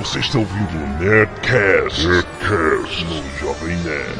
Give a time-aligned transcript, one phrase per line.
[0.00, 4.18] Você está ouvindo o Nerdcast, Nerdcast no Jovem Nerd.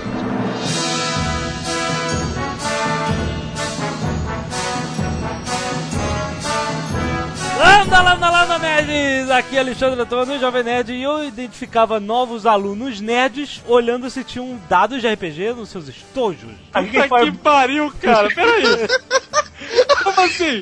[7.58, 9.30] Lambda, lambda, lambda, nerds!
[9.30, 14.60] Aqui é Alexandre Antônio, Jovem Nerd, e eu identificava novos alunos nerds olhando se tinham
[14.68, 16.52] dados de RPG nos seus estojos.
[16.74, 18.28] Puta que pariu, cara.
[18.28, 18.64] Peraí.
[20.04, 20.60] Como assim?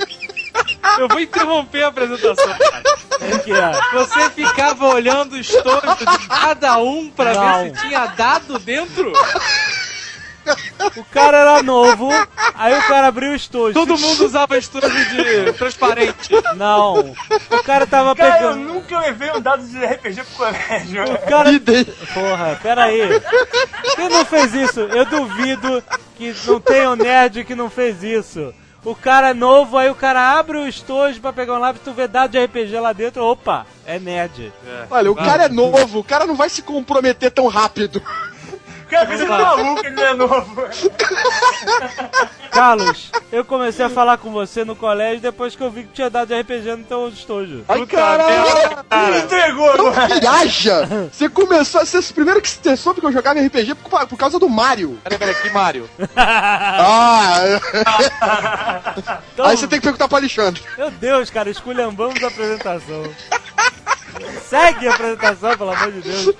[0.99, 2.83] Eu vou interromper a apresentação, cara.
[3.21, 3.95] É?
[3.97, 7.65] Você ficava olhando o estojo de cada um pra Não.
[7.65, 9.13] ver se tinha dado dentro?
[10.97, 12.09] O cara era novo,
[12.55, 13.75] aí o cara abriu o estojo.
[13.75, 16.31] Todo mundo usava estojo de transparente.
[16.57, 17.15] Não.
[17.51, 18.73] O cara tava Cara, eu pegando.
[18.73, 21.05] nunca levei um dado de RPG pro colégio.
[21.05, 21.51] O cara.
[22.15, 23.21] Porra, pera aí.
[23.95, 24.81] Quem não fez isso?
[24.81, 25.85] Eu duvido
[26.17, 28.55] que não tenha um nerd que não fez isso.
[28.85, 31.93] O cara é novo, aí o cara abre o estojo pra pegar um lápis, tu
[31.93, 34.53] vê dado de RPG lá dentro, opa, é nerd.
[34.91, 38.01] Olha, o cara é novo, o cara não vai se comprometer tão rápido.
[38.89, 40.69] Cara, você tá maluco, ele não é novo.
[42.51, 46.09] Carlos, eu comecei a falar com você no colégio depois que eu vi que tinha
[46.09, 47.65] dado de RPG no teu estojo.
[47.69, 48.85] Ai, caralho!
[49.09, 50.09] Ele entregou agora.
[50.21, 51.09] Viaja!
[51.13, 54.19] Você começou a ser o primeiro que você soube que eu jogava RPG por, por
[54.19, 54.99] causa do Mario.
[55.05, 55.89] Peraí, peraí, que Mario?
[56.17, 57.61] Ah!
[59.33, 60.63] Então, Aí você tem que perguntar pro Alexandre.
[60.77, 63.05] Meu Deus, cara, esculhambamos a apresentação.
[64.49, 66.35] Segue a apresentação, pelo amor de Deus.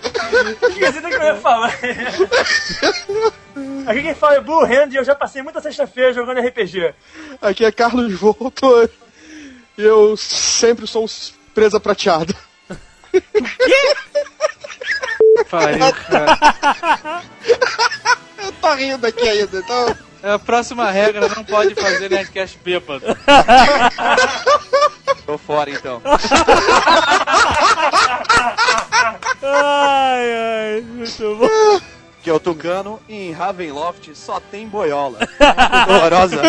[0.69, 1.73] Esqueci do que eu ia falar.
[3.87, 6.95] Aqui quem fala é Blue Hand e eu já passei muita sexta-feira jogando RPG.
[7.41, 8.89] Aqui é Carlos Voltor.
[9.77, 11.09] E eu sempre sou um
[11.55, 12.35] presa prateada.
[15.51, 17.23] Pariu, cara.
[18.39, 19.97] Eu tô rindo aqui ainda, então.
[20.23, 23.05] É, A próxima regra não pode fazer Nerdcast bêbado.
[25.25, 26.03] Tô fora então.
[29.43, 31.81] Ai, ai, muito bom.
[32.23, 35.19] que é o Tucano, e em Ravenloft só tem boiola.
[35.89, 36.43] Horrorosa.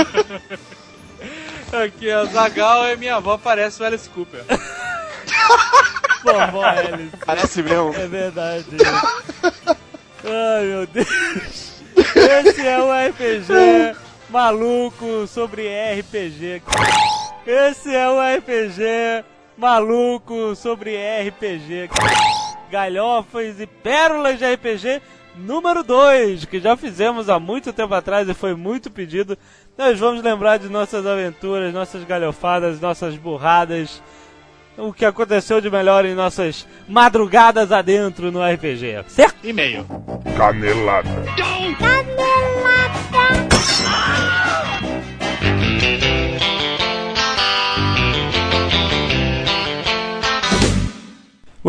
[1.72, 4.44] Aqui a Zagal e minha avó parece o Alice Cooper.
[6.24, 7.16] Vovó Alice.
[7.26, 7.94] Parece mesmo.
[7.94, 8.66] É verdade.
[10.24, 11.70] Ai, meu Deus.
[12.16, 13.96] Esse é o RPG
[14.30, 15.68] maluco sobre
[16.00, 16.62] RPG.
[17.46, 19.24] Esse é o RPG
[19.60, 20.96] maluco sobre
[21.28, 21.90] RPG.
[22.72, 25.02] Galhofas e pérolas de RPG
[25.36, 29.38] número 2, que já fizemos há muito tempo atrás e foi muito pedido.
[29.78, 34.02] Nós vamos lembrar de nossas aventuras, nossas galhofadas, nossas burradas,
[34.78, 39.36] o que aconteceu de melhor em nossas madrugadas adentro no RPG, certo?
[39.44, 39.86] E-mail.
[40.38, 41.10] Canelada.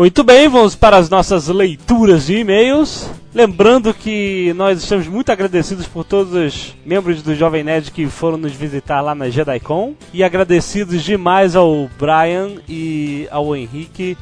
[0.01, 3.07] Muito bem, vamos para as nossas leituras de e-mails.
[3.31, 8.35] Lembrando que nós estamos muito agradecidos por todos os membros do Jovem Nerd que foram
[8.35, 9.93] nos visitar lá na JediCon.
[10.11, 14.17] E agradecidos demais ao Brian e ao Henrique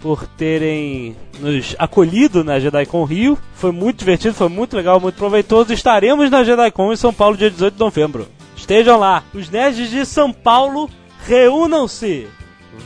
[0.00, 3.38] por terem nos acolhido na JediCon Rio.
[3.54, 5.72] Foi muito divertido, foi muito legal, muito proveitoso.
[5.72, 8.26] Estaremos na JediCon em São Paulo dia 18 de novembro.
[8.56, 9.22] Estejam lá.
[9.32, 10.90] Os nerds de São Paulo,
[11.24, 12.26] reúnam-se.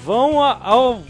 [0.05, 1.01] Vão ao,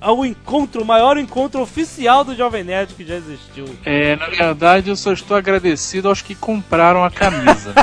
[0.00, 3.66] ao encontro, o maior encontro oficial do Jovem Nerd que já existiu.
[3.84, 7.74] É, na verdade, eu só estou agradecido aos que compraram a camisa.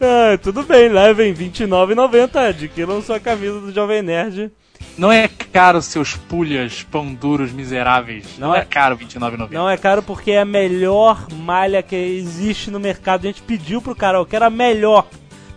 [0.00, 2.48] Ah, tudo bem, levem R$ 29,90.
[2.50, 4.50] Adquiram sua camisa do Jovem Nerd.
[4.98, 8.38] Não é caro, seus pulhas, pão duros miseráveis.
[8.38, 9.50] Não, Não é, é- caro R$29,90.
[9.50, 13.24] Não é caro porque é a melhor malha que existe no mercado.
[13.24, 15.06] A gente pediu pro cara, eu quero a melhor.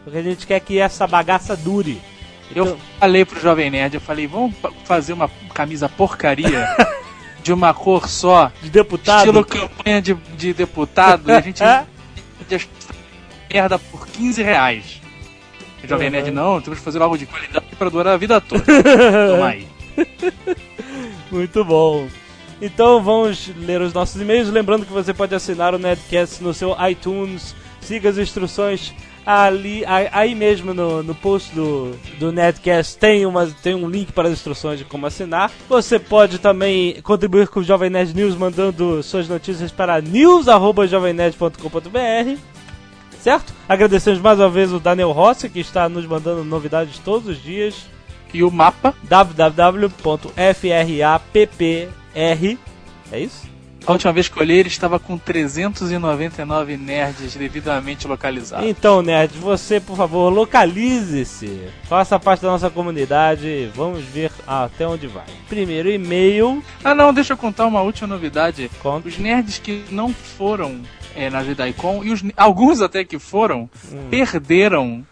[0.03, 2.01] Porque a gente quer que essa bagaça dure.
[2.55, 4.55] Eu falei pro Jovem Nerd, eu falei, vamos
[4.85, 6.67] fazer uma camisa porcaria
[7.43, 9.19] de uma cor só, De deputado.
[9.19, 11.61] estilo campanha de, de deputado, e a gente
[12.49, 12.69] vende
[13.53, 14.99] merda por 15 reais.
[15.83, 16.11] O Jovem Uhum.
[16.13, 18.63] Nerd, não, temos que fazer algo de qualidade pra durar a vida toda.
[19.31, 19.67] Toma aí.
[21.31, 22.07] Muito bom.
[22.61, 24.49] Então vamos ler os nossos e-mails.
[24.49, 27.55] Lembrando que você pode assinar o Nerdcast no seu iTunes.
[27.79, 28.93] Siga as instruções
[29.29, 34.27] ali, aí mesmo no, no post do, do Nerdcast tem, uma, tem um link para
[34.27, 35.51] as instruções de como assinar.
[35.67, 42.39] Você pode também contribuir com o Jovem Nerd News mandando suas notícias para news.jovemnerd.com.br
[43.19, 43.53] Certo?
[43.67, 47.85] Agradecemos mais uma vez o Daniel Rossi que está nos mandando novidades todos os dias
[48.33, 50.33] E o mapa, www.frappr
[53.11, 53.58] é isso?
[53.89, 58.67] A última vez que eu olhei, ele estava com 399 nerds devidamente localizados.
[58.67, 61.59] Então, nerd, você, por favor, localize-se.
[61.85, 65.25] Faça parte da nossa comunidade e vamos ver até onde vai.
[65.47, 66.63] Primeiro e-mail.
[66.83, 68.69] Ah, não, deixa eu contar uma última novidade.
[68.79, 69.07] Conta.
[69.07, 70.81] Os nerds que não foram
[71.15, 74.07] é, na JediCon, e os, alguns até que foram, Hum.
[74.11, 75.03] perderam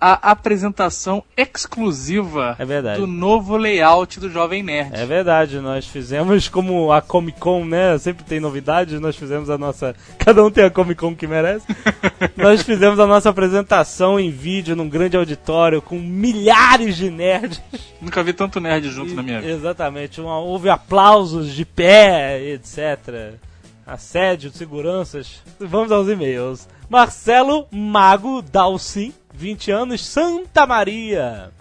[0.00, 3.00] a apresentação exclusiva É verdade.
[3.00, 4.90] do novo layout do Jovem Nerd.
[4.94, 7.96] É verdade, nós fizemos como a Comic Con, né?
[7.98, 9.94] Sempre tem novidades, nós fizemos a nossa.
[10.18, 11.66] Cada um tem a Comic Con que merece.
[12.36, 17.62] nós fizemos a nossa apresentação em vídeo num grande auditório com milhares de nerds.
[18.00, 19.52] Nunca vi tanto nerd junto na minha vida.
[19.52, 23.34] Exatamente, uma- houve aplausos de pé, etc.
[23.86, 25.40] Assédio, seguranças.
[25.60, 26.68] Vamos aos e-mails.
[26.90, 31.52] Marcelo Mago Dalcin, 20 anos, Santa Maria.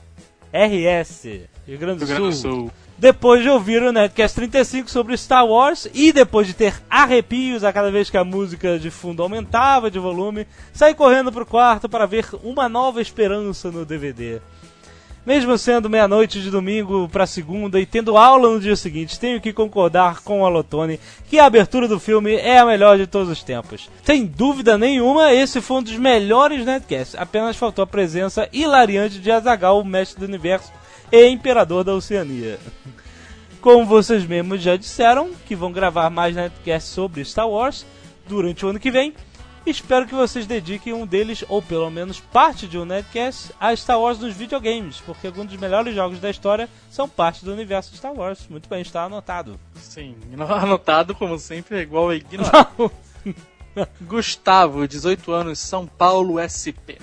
[0.54, 2.52] RS, Rio Grande do Rio Grande do Sul.
[2.52, 2.72] Sul.
[2.98, 7.74] Depois de ouvir o Nerdcast 35 sobre Star Wars e depois de ter arrepios a
[7.74, 12.06] cada vez que a música de fundo aumentava de volume, saí correndo pro quarto para
[12.06, 14.40] ver Uma Nova Esperança no DVD.
[15.26, 19.52] Mesmo sendo meia-noite de domingo para segunda e tendo aula no dia seguinte, tenho que
[19.52, 23.42] concordar com o Alotone que a abertura do filme é a melhor de todos os
[23.42, 23.90] tempos.
[24.04, 27.20] Sem dúvida nenhuma, esse foi um dos melhores Nerdcasts.
[27.20, 30.72] Apenas faltou a presença hilariante de Azagal, o mestre do universo
[31.12, 32.60] e imperador da Oceania.
[33.60, 37.84] Como vocês mesmos já disseram, que vão gravar mais Nerdcasts sobre Star Wars
[38.28, 39.12] durante o ano que vem,
[39.72, 44.00] espero que vocês dediquem um deles, ou pelo menos parte de um Nerdcast, a Star
[44.00, 48.14] Wars nos videogames, porque alguns dos melhores jogos da história são parte do universo Star
[48.14, 48.48] Wars.
[48.48, 49.60] Muito bem, está anotado.
[49.76, 52.92] Sim, anotado como sempre, é igual a ignorado.
[54.02, 56.98] Gustavo, 18 anos, São Paulo, SP.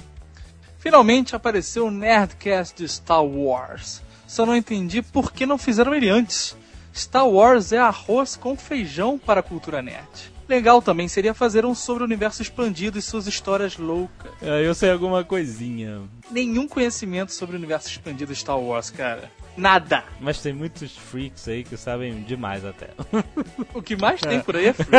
[0.78, 4.02] Finalmente apareceu o Nerdcast de Star Wars.
[4.26, 6.56] Só não entendi por que não fizeram ele antes.
[6.94, 10.31] Star Wars é arroz com feijão para a cultura nerd.
[10.52, 14.30] Legal também seria fazer um sobre o universo expandido e suas histórias loucas.
[14.42, 19.30] É, eu sei alguma coisinha, Nenhum conhecimento sobre o universo expandido de Star Wars, cara.
[19.56, 20.04] Nada.
[20.20, 22.90] mas tem muitos freaks aí que sabem demais até.
[23.72, 24.90] O que mais tem por aí é free.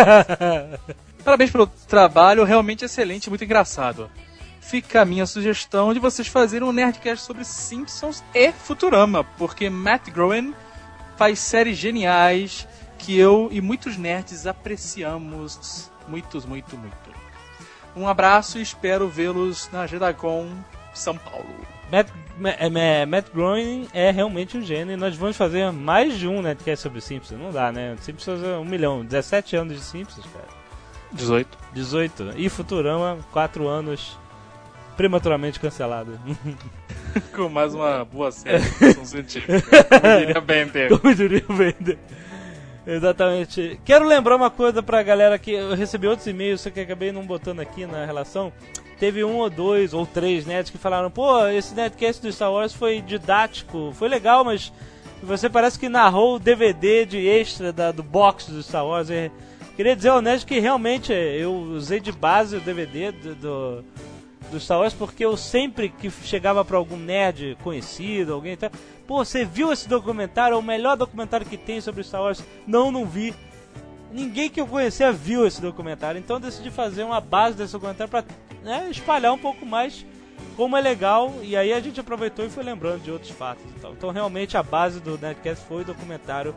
[1.23, 4.09] Parabéns pelo trabalho, realmente excelente muito engraçado.
[4.59, 10.09] Fica a minha sugestão de vocês fazerem um Nerdcast sobre Simpsons e Futurama, porque Matt
[10.09, 10.55] Groening
[11.15, 12.67] faz séries geniais
[13.03, 15.89] que eu e muitos nerds apreciamos.
[16.07, 16.95] Muitos, muito, muito.
[17.95, 20.49] Um abraço e espero vê-los na JediCon
[20.93, 21.45] São Paulo.
[21.91, 22.07] Matt,
[22.39, 26.27] Ma- é, Ma- Matt Groening é realmente um gênio e nós vamos fazer mais de
[26.27, 27.39] um Nerdcast sobre Simpsons.
[27.39, 27.95] Não dá, né?
[28.01, 29.05] Simpsons é um milhão.
[29.05, 30.47] 17 anos de Simpsons, cara.
[31.11, 31.57] 18.
[31.73, 32.33] 18.
[32.37, 34.17] E Futurama, 4 anos
[34.97, 36.19] prematuramente cancelado.
[37.35, 39.53] Com mais uma boa série de ficção científica.
[39.83, 40.89] Como diria Bender.
[40.99, 41.97] Como diria Bender.
[42.85, 43.79] Exatamente.
[43.85, 47.25] Quero lembrar uma coisa pra galera que eu recebi outros e-mails, só que acabei não
[47.25, 48.51] botando aqui na relação.
[48.99, 52.73] Teve um ou dois ou três nerds que falaram: pô, esse Nerdcast do Star Wars
[52.73, 54.71] foi didático, foi legal, mas
[55.21, 59.09] você parece que narrou o DVD de extra da- do box do Star Wars.
[59.09, 59.31] E
[59.75, 63.85] queria dizer ao que realmente eu usei de base o DVD do, do,
[64.51, 68.71] do Star Wars porque eu sempre que chegava pra algum nerd conhecido, alguém e tal,
[69.07, 70.55] pô, você viu esse documentário?
[70.55, 72.43] É o melhor documentário que tem sobre Star Wars.
[72.65, 73.33] Não, não vi.
[74.11, 78.11] Ninguém que eu conhecia viu esse documentário, então eu decidi fazer uma base desse documentário
[78.11, 78.23] pra
[78.61, 80.05] né, espalhar um pouco mais
[80.55, 83.79] como é legal, e aí a gente aproveitou e foi lembrando de outros fatos e
[83.79, 83.93] tal.
[83.93, 86.53] Então realmente a base do Nerdcast foi o documentário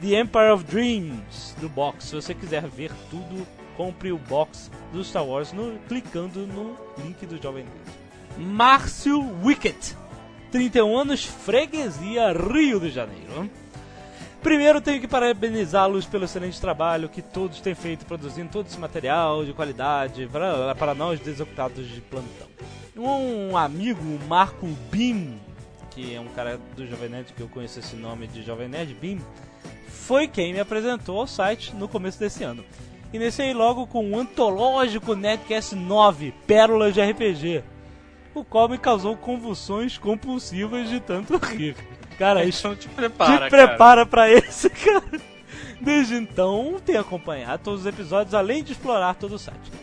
[0.00, 2.06] The Empire of Dreams, do box.
[2.06, 3.46] Se você quiser ver tudo,
[3.76, 8.02] compre o box do Star Wars no, clicando no link do Jovem Nerd.
[8.38, 9.96] Márcio Wickett,
[10.52, 13.50] 31 anos, freguesia, Rio de Janeiro.
[14.42, 19.46] Primeiro tenho que parabenizá-los pelo excelente trabalho que todos têm feito produzindo todo esse material
[19.46, 22.48] de qualidade para, para nós desocupados de plantão.
[22.94, 25.40] Um amigo, Marco Bim,
[25.90, 28.92] que é um cara do Jovem Nerd que eu conheço esse nome de Jovem Nerd,
[28.92, 29.22] Bim,
[29.88, 32.62] foi quem me apresentou ao site no começo desse ano.
[33.10, 37.64] Iniciei logo com o antológico Netcast 9, Pérolas de RPG,
[38.34, 41.76] o qual me causou convulsões compulsivas de tanto rir.
[42.18, 45.02] Cara, isso Então te prepara, te prepara pra esse, cara.
[45.80, 49.81] Desde então, tenho acompanhado todos os episódios, além de explorar todo o site.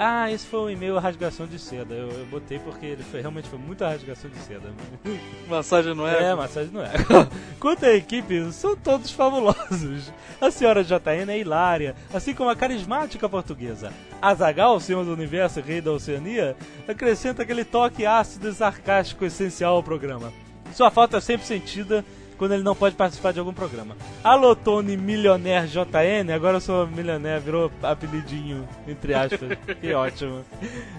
[0.00, 1.92] Ah, esse foi um e-mail rasgação de seda.
[1.92, 4.72] Eu, eu botei porque ele foi, realmente foi muita rasgação de seda.
[5.50, 6.30] Massagem não é?
[6.30, 6.92] É, massagem não é.
[7.58, 10.12] Quanto à equipe, são todos fabulosos.
[10.40, 13.92] A senhora JN é hilária, assim como a carismática portuguesa.
[14.22, 19.24] Azagal, o senhor do universo e rei da Oceania, acrescenta aquele toque ácido e sarcástico
[19.24, 20.32] essencial ao programa.
[20.74, 22.04] Sua falta é sempre sentida
[22.38, 23.96] quando ele não pode participar de algum programa.
[24.22, 29.58] Alô, Tony Milionaire JN, agora eu sou milionaire, virou apelidinho, entre aspas.
[29.80, 30.44] que ótimo.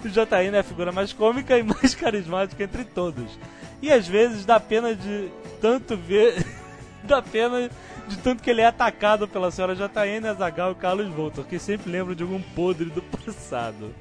[0.04, 3.40] O JN é a figura mais cômica e mais carismática entre todos.
[3.82, 5.30] E às vezes dá pena de
[5.62, 6.46] tanto ver.
[7.04, 7.70] dá pena
[8.08, 11.90] de tanto que ele é atacado pela senhora JN, Azagal e Carlos Voltor, que sempre
[11.90, 13.96] lembram de algum podre do passado.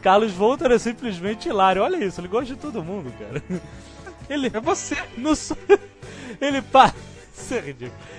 [0.00, 1.82] Carlos Voltor é simplesmente hilário.
[1.82, 3.42] Olha isso, ele gosta de todo mundo, cara.
[4.30, 4.96] Ele É você.
[5.16, 5.34] no
[6.40, 7.08] ele passa
[7.54, 7.74] é.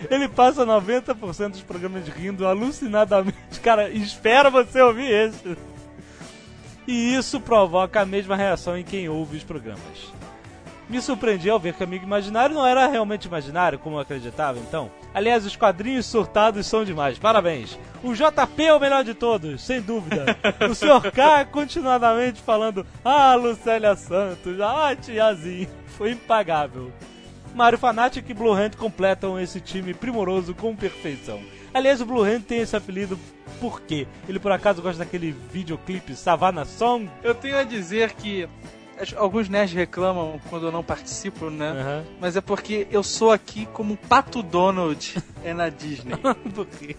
[0.10, 3.60] Ele passa 90% dos programas rindo alucinadamente.
[3.62, 5.58] Cara, espera você ouvir esse.
[6.88, 10.12] E isso provoca a mesma reação em quem ouve os programas.
[10.90, 14.90] Me surpreendi ao ver que Amigo Imaginário não era realmente imaginário, como eu acreditava, então.
[15.14, 17.78] Aliás, os quadrinhos surtados são demais, parabéns.
[18.02, 20.26] O JP é o melhor de todos, sem dúvida.
[20.68, 21.12] O Sr.
[21.12, 25.70] K continuadamente falando, ah, Lucélia Santos, ah, tiazinho.
[25.96, 26.92] Foi impagável.
[27.54, 31.42] Mario Fanatic e Blue Hand completam esse time primoroso com perfeição.
[31.74, 33.18] Aliás, o Blue Hand tem esse apelido
[33.60, 34.08] por quê?
[34.28, 37.10] Ele por acaso gosta daquele videoclipe Savannah Song?
[37.24, 38.48] Eu tenho a dizer que
[39.16, 41.72] alguns nerds reclamam quando eu não participo, né?
[41.72, 42.06] Aham.
[42.20, 46.16] Mas é porque eu sou aqui como o Pato Donald é na Disney.
[46.54, 46.96] Por quê?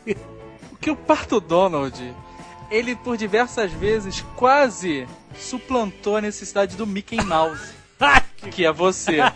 [0.69, 2.15] Porque o Pato Donald,
[2.71, 7.75] ele por diversas vezes quase suplantou a necessidade do Mickey Mouse,
[8.51, 9.19] que é você.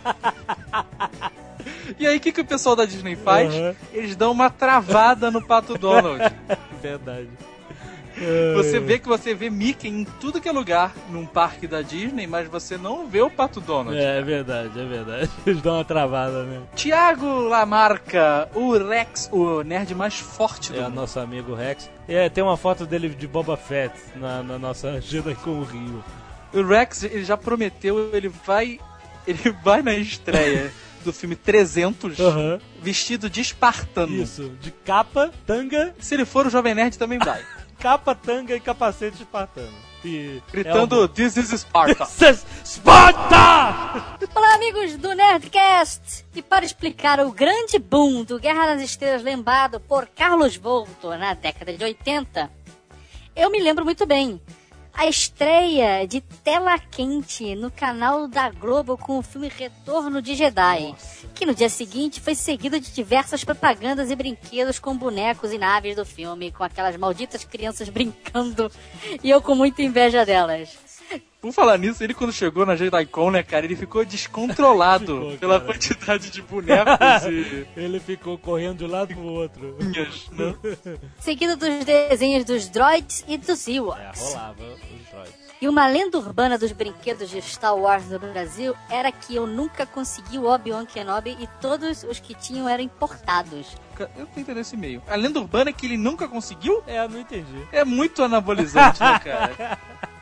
[1.97, 3.53] E aí, o que, que o pessoal da Disney faz?
[3.53, 3.75] Aham.
[3.93, 6.19] Eles dão uma travada no Pato Donald.
[6.81, 7.29] Verdade.
[8.55, 12.25] Você vê que você vê Mickey em tudo que é lugar num parque da Disney,
[12.25, 13.97] mas você não vê o Pato Donald.
[13.97, 15.29] É, é verdade, é verdade.
[15.45, 16.61] Eles dão uma travada, né?
[16.75, 20.95] Tiago Lamarca, o Rex, o nerd mais forte do É o mundo.
[20.95, 21.89] nosso amigo Rex.
[22.07, 26.03] É, tem uma foto dele de Boba Fett na, na nossa Jedi com o Rio.
[26.53, 28.79] O Rex, ele já prometeu, ele vai.
[29.27, 30.71] Ele vai na estreia
[31.03, 32.59] do filme 300 Aham.
[32.81, 34.21] vestido de espartano.
[34.21, 37.43] Isso, de capa, tanga, Se ele for o Jovem Nerd também vai.
[37.79, 39.73] capa, tanga e capacete espartano.
[40.03, 42.03] E Gritando This is Sparta.
[42.23, 44.17] Elmo- Sparta!
[44.35, 46.25] Olá, amigos do Nerdcast!
[46.35, 51.33] E para explicar o grande boom do Guerra nas Estrelas lembrado por Carlos Volto na
[51.33, 52.51] década de 80,
[53.35, 54.39] eu me lembro muito bem.
[54.97, 60.95] A estreia de Tela Quente no canal da Globo com o filme Retorno de Jedi,
[61.33, 65.97] que no dia seguinte foi seguido de diversas propagandas e brinquedos com bonecos e naves
[65.97, 68.71] do filme, com aquelas malditas crianças brincando
[69.21, 70.84] e eu com muita inveja delas.
[71.45, 75.59] Por falar nisso, ele quando chegou na JediCon, né, cara, ele ficou descontrolado Ficou, pela
[75.59, 75.71] cara.
[75.73, 76.95] quantidade de bonecos
[77.29, 79.77] e Ele ficou correndo de um lado pro outro.
[80.31, 80.55] né?
[81.21, 84.33] Seguido dos desenhos dos droids e dos É, Ewoks.
[84.33, 85.33] rolava os droids.
[85.61, 89.85] E uma lenda urbana dos brinquedos de Star Wars no Brasil era que eu nunca
[89.85, 93.67] consegui o Obi-Wan Kenobi e todos os que tinham eram importados.
[94.17, 95.03] Eu tô entendendo esse meio.
[95.07, 96.81] A lenda urbana é que ele nunca conseguiu?
[96.87, 97.67] É, não entendi.
[97.71, 99.77] É muito anabolizante, né, cara?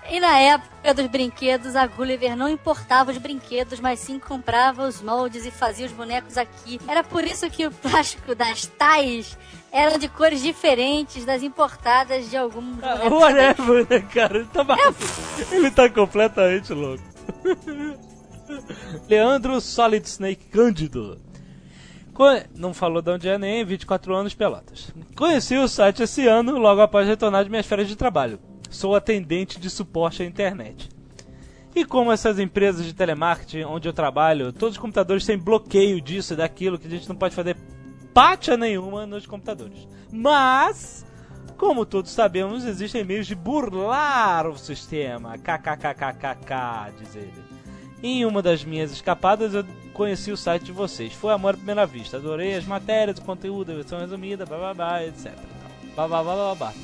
[0.10, 5.02] E na época dos brinquedos, a Gulliver não importava os brinquedos, mas sim comprava os
[5.02, 6.80] moldes e fazia os bonecos aqui.
[6.88, 9.38] Era por isso que o plástico das tais
[9.72, 14.38] eram de cores diferentes das importadas de alguns Ah, whatever, né, cara?
[14.38, 15.00] Ele tá, maluco.
[15.52, 17.04] Ele tá completamente louco.
[19.10, 21.20] Leandro Solid Snake Cândido.
[22.56, 24.94] Não falou de onde é nem 24 anos, Pelotas.
[25.16, 28.40] Conheci o site esse ano, logo após retornar de minhas férias de trabalho.
[28.74, 30.90] Sou atendente de suporte à internet.
[31.76, 36.34] E como essas empresas de telemarketing onde eu trabalho, todos os computadores têm bloqueio disso
[36.34, 37.56] e daquilo, que a gente não pode fazer
[38.16, 39.88] pátia nenhuma nos computadores.
[40.12, 41.06] Mas,
[41.56, 45.38] como todos sabemos, existem meios de burlar o sistema.
[45.38, 47.44] KKKKKK, diz ele.
[48.02, 49.64] Em uma das minhas escapadas, eu
[49.94, 51.14] conheci o site de vocês.
[51.14, 52.18] Foi amor à primeira vista.
[52.18, 55.32] Adorei as matérias, o conteúdo, a versão resumida, blá blá blá, etc.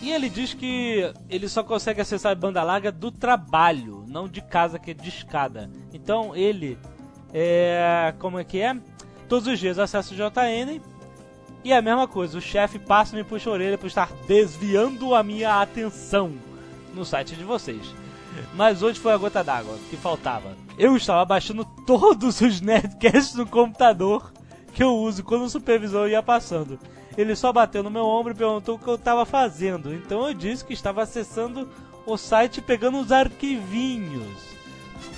[0.02, 4.42] E ele diz que ele só consegue acessar a banda larga do trabalho, não de
[4.42, 5.70] casa, que é de escada.
[5.94, 6.78] Então ele
[7.34, 8.14] é.
[8.20, 8.78] Como é que é?
[9.28, 10.82] Todos os dias acessa o JN.
[11.64, 14.10] E é a mesma coisa, o chefe passa e me puxa a orelha por estar
[14.26, 16.32] desviando a minha atenção
[16.94, 17.94] no site de vocês.
[18.54, 20.56] Mas hoje foi a gota d'água que faltava.
[20.78, 24.32] Eu estava baixando todos os Nerdcasts no computador
[24.74, 26.80] que eu uso quando o supervisor ia passando.
[27.20, 29.94] Ele só bateu no meu ombro e perguntou o que eu estava fazendo.
[29.94, 31.68] Então eu disse que estava acessando
[32.06, 34.38] o site pegando os arquivinhos.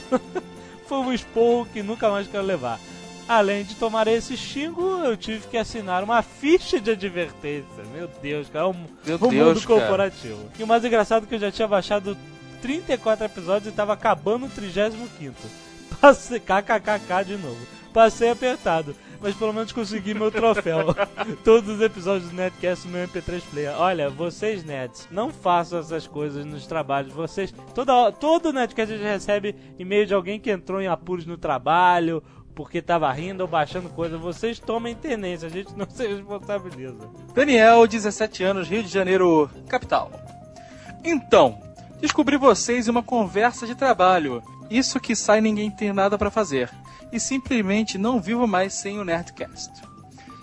[0.88, 2.80] Foi um esporro que nunca mais quero levar.
[3.28, 7.84] Além de tomar esse xingo, eu tive que assinar uma ficha de advertência.
[7.94, 9.80] Meu Deus, cara, é um, Meu um Deus, mundo cara.
[9.80, 10.40] corporativo.
[10.58, 12.18] E o mais engraçado é que eu já tinha baixado
[12.64, 15.36] 34 episódios e tava acabando o 35.
[16.02, 17.60] Passei, kkkk de novo.
[17.94, 18.96] Passei apertado.
[19.22, 20.96] Mas pelo menos consegui meu troféu.
[21.44, 23.80] Todos os episódios do Nerdcast no meu MP3 Player.
[23.80, 27.14] Olha, vocês, nerds, não façam essas coisas nos trabalhos.
[27.14, 31.38] Vocês, toda, todo Nerdcast a gente recebe e-mail de alguém que entrou em apuros no
[31.38, 32.24] trabalho,
[32.56, 34.18] porque tava rindo ou baixando coisa.
[34.18, 37.10] Vocês tomem tenência, a gente não se responsabiliza.
[37.34, 40.12] Daniel, 17 anos, Rio de Janeiro, capital.
[41.04, 41.60] Então,
[42.00, 44.42] descobri vocês em uma conversa de trabalho.
[44.70, 46.70] Isso que sai ninguém tem nada pra fazer.
[47.12, 49.72] E simplesmente não vivo mais sem o Nerdcast.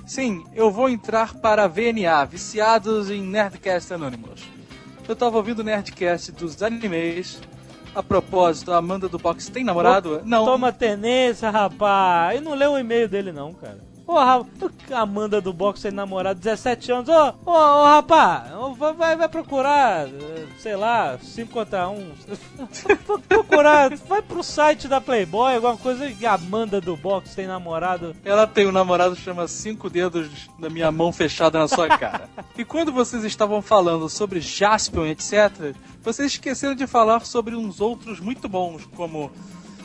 [0.07, 4.43] Sim, eu vou entrar para a VNA, viciados em Nerdcast Anonymous.
[5.07, 7.41] Eu tava ouvindo o Nerdcast dos animes.
[7.95, 10.23] A propósito, a Amanda do Box tem namorado?
[10.25, 10.45] Não.
[10.45, 12.39] Toma tenência, rapaz.
[12.39, 13.88] E não leu o e-mail dele, não, cara.
[14.09, 14.43] Ô, ra-
[14.93, 17.09] Amanda do Box tem namorado, 17 anos.
[17.11, 18.51] Ô, ô, rapaz,
[18.97, 22.13] vai- vai, procurar, eh, sei lá, 5 contra 1.
[23.29, 26.11] procurar, vai pro site da Playboy, alguma coisa.
[26.27, 28.17] Amanda do Box tem namorado.
[28.25, 32.31] Ela tem um namorado que chama Cinco Dedos da Minha Mão Fechada na Sua Cara.
[32.57, 38.21] e quando vocês estavam falando sobre Jaspion, etc., vocês esqueceram de falar sobre uns outros
[38.21, 39.31] muito bons, como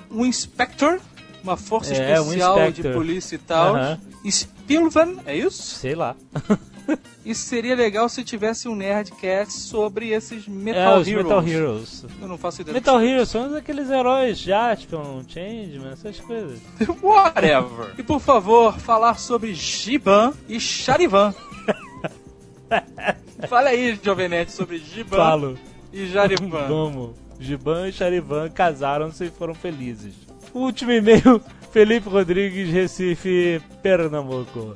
[0.09, 0.99] um Inspector,
[1.43, 2.93] uma força É, um especial de Inspector.
[2.93, 3.75] polícia e tal.
[4.25, 5.75] Spilvan, é isso?
[5.75, 6.15] Sei lá.
[7.25, 11.23] E seria legal se tivesse um Nerdcast sobre esses É, Metal os Heroes.
[11.25, 12.05] Metal Heroes.
[12.21, 12.73] Eu não faço ideia.
[12.73, 16.59] Metal Heroes são aqueles heróis Jaspion, Changeman, essas coisas.
[17.01, 17.93] Whatever.
[17.97, 21.33] E por favor, falar sobre Giban e Charivan.
[23.47, 25.57] Fala aí, Jovenete, sobre Giban Falo.
[25.91, 26.67] e Jarivan.
[26.67, 27.11] Vamos.
[27.39, 30.13] Giban e Charivan casaram-se e foram felizes.
[30.53, 31.41] Último e-mail,
[31.71, 34.75] Felipe Rodrigues, Recife, Pernambuco.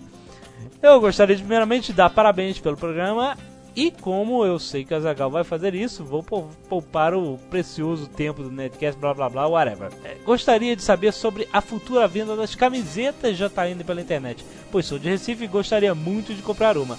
[0.82, 3.38] Eu gostaria de primeiramente dar parabéns pelo programa
[3.76, 8.08] e como eu sei que a Zagal vai fazer isso, vou pou- poupar o precioso
[8.08, 9.92] tempo do Netcast, blá blá blá, whatever.
[10.04, 14.98] É, gostaria de saber sobre a futura venda das camisetas JN pela internet, pois sou
[14.98, 16.98] de Recife e gostaria muito de comprar uma.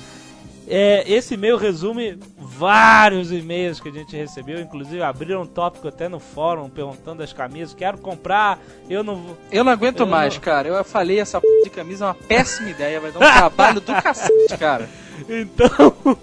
[0.68, 2.18] É, esse e-mail resume
[2.58, 7.32] vários e-mails que a gente recebeu, inclusive abriram um tópico até no fórum perguntando as
[7.32, 8.58] camisas, quero comprar,
[8.90, 9.38] eu não vou.
[9.52, 10.66] Eu não aguento Eu mais, não- cara.
[10.68, 13.00] Eu falei, essa p de camisa é uma péssima ideia.
[13.00, 14.88] Vai dar um trabalho do cacete, cara.
[15.28, 16.16] Então,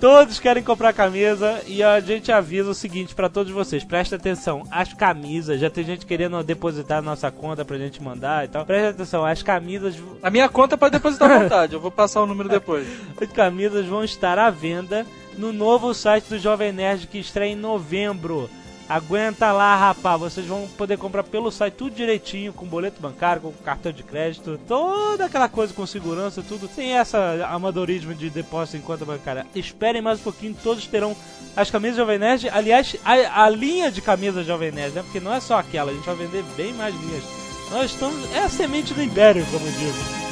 [0.00, 4.66] todos querem comprar camisa e a gente avisa o seguinte pra todos vocês: presta atenção,
[4.70, 8.64] as camisas, já tem gente querendo depositar nossa conta pra gente mandar e tal.
[8.64, 11.74] Presta atenção, as camisas, A minha conta pode depositar à vontade.
[11.74, 12.86] Eu vou passar o número depois.
[13.20, 17.56] as camisas vão estar à venda no novo site do Jovem Nerd que estreia em
[17.56, 18.48] novembro.
[18.90, 20.20] Aguenta lá, rapaz.
[20.20, 24.58] Vocês vão poder comprar pelo site tudo direitinho, com boleto bancário, com cartão de crédito,
[24.66, 26.68] toda aquela coisa com segurança, tudo.
[26.74, 29.46] Sem essa amadorismo de depósito em conta bancária.
[29.54, 31.16] Esperem mais um pouquinho, todos terão
[31.54, 32.48] as camisas Jovem Nerd.
[32.48, 35.02] Aliás, a, a linha de camisas Jovem Nerd, né?
[35.04, 37.22] Porque não é só aquela, a gente vai vender bem mais linhas.
[37.70, 38.28] Nós estamos.
[38.32, 40.29] É a semente do Império, como digo.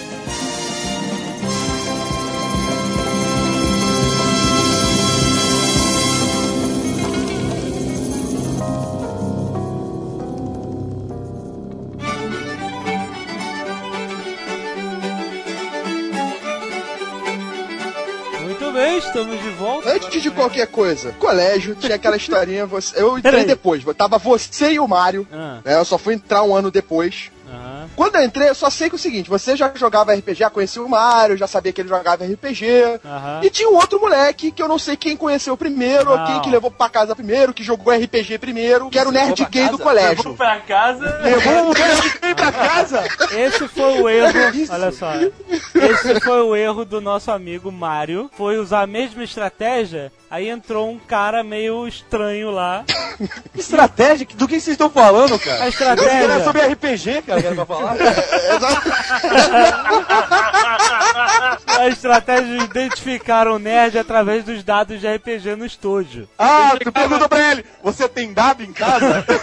[18.99, 19.91] Estamos de volta.
[19.91, 24.81] Antes de qualquer coisa, colégio, tinha aquela historinha, você, eu entrei depois, tava você e
[24.81, 27.31] o Mário, Ah, né, eu só fui entrar um ano depois.
[27.97, 30.51] Quando eu entrei, eu só sei que é o seguinte, você já jogava RPG, já
[30.51, 33.41] conhecia o Mário, já sabia que ele jogava RPG, Aham.
[33.43, 36.27] e tinha um outro moleque que eu não sei quem conheceu primeiro, ou Não.
[36.27, 39.65] quem que levou pra casa primeiro, que jogou RPG primeiro, que era o nerd gay
[39.69, 39.83] do casa?
[39.83, 40.23] colégio.
[40.25, 41.19] Vou pra casa.
[41.23, 43.05] Levou o nerd gay pra casa?
[43.37, 44.55] Esse foi o erro.
[44.55, 44.73] Isso.
[44.73, 45.13] Olha só.
[45.75, 48.31] Esse foi o erro do nosso amigo Mário.
[48.37, 50.13] Foi usar a mesma estratégia.
[50.31, 52.85] Aí entrou um cara meio estranho lá.
[53.57, 54.27] Estratégia?
[54.35, 55.57] Do que vocês estão falando, cara?
[55.57, 56.45] A Era estratégia.
[56.45, 57.97] sobre RPG, cara, que era pra falar.
[61.79, 66.29] A estratégia de identificar o nerd através dos dados de RPG no estúdio.
[66.39, 69.25] Ah, tu perguntou pra ele, você tem dado em casa?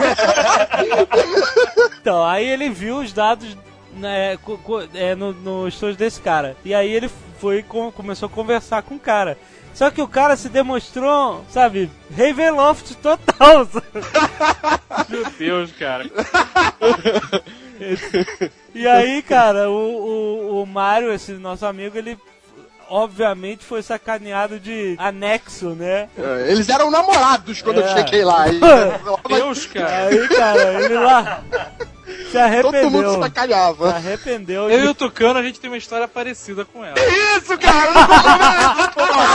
[2.01, 3.57] Então, aí ele viu os dados
[3.95, 4.37] né,
[4.93, 6.55] é, no, no estúdio desse cara.
[6.63, 9.35] E aí ele foi com- começou a conversar com o cara.
[9.75, 13.67] Só que o cara se demonstrou, sabe, Ravenloft total.
[15.09, 16.05] Meu Deus, cara.
[18.73, 22.17] E aí, cara, o, o, o Mario, esse nosso amigo, ele
[22.89, 26.09] obviamente foi sacaneado de anexo, né?
[26.17, 27.95] É, Eles eram namorados quando eu É.
[27.97, 28.45] cheguei lá.
[29.29, 30.07] E, Deus, cara.
[30.07, 31.41] Aí, cara, ele lá
[32.05, 32.89] se todo arrependeu.
[32.91, 33.89] mundo se Se sacaneava.
[33.89, 36.95] arrependeu Eu e o Tucano, a gente tem uma história parecida com ela.
[37.37, 37.91] Isso, cara!
[37.93, 39.27] Não compromete, porra!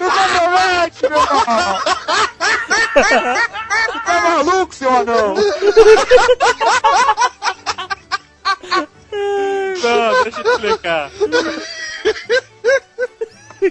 [0.00, 1.80] Não compromete, meu irmão!
[4.06, 5.34] Tá maluco, seu anão?
[9.82, 11.10] Não, explicar.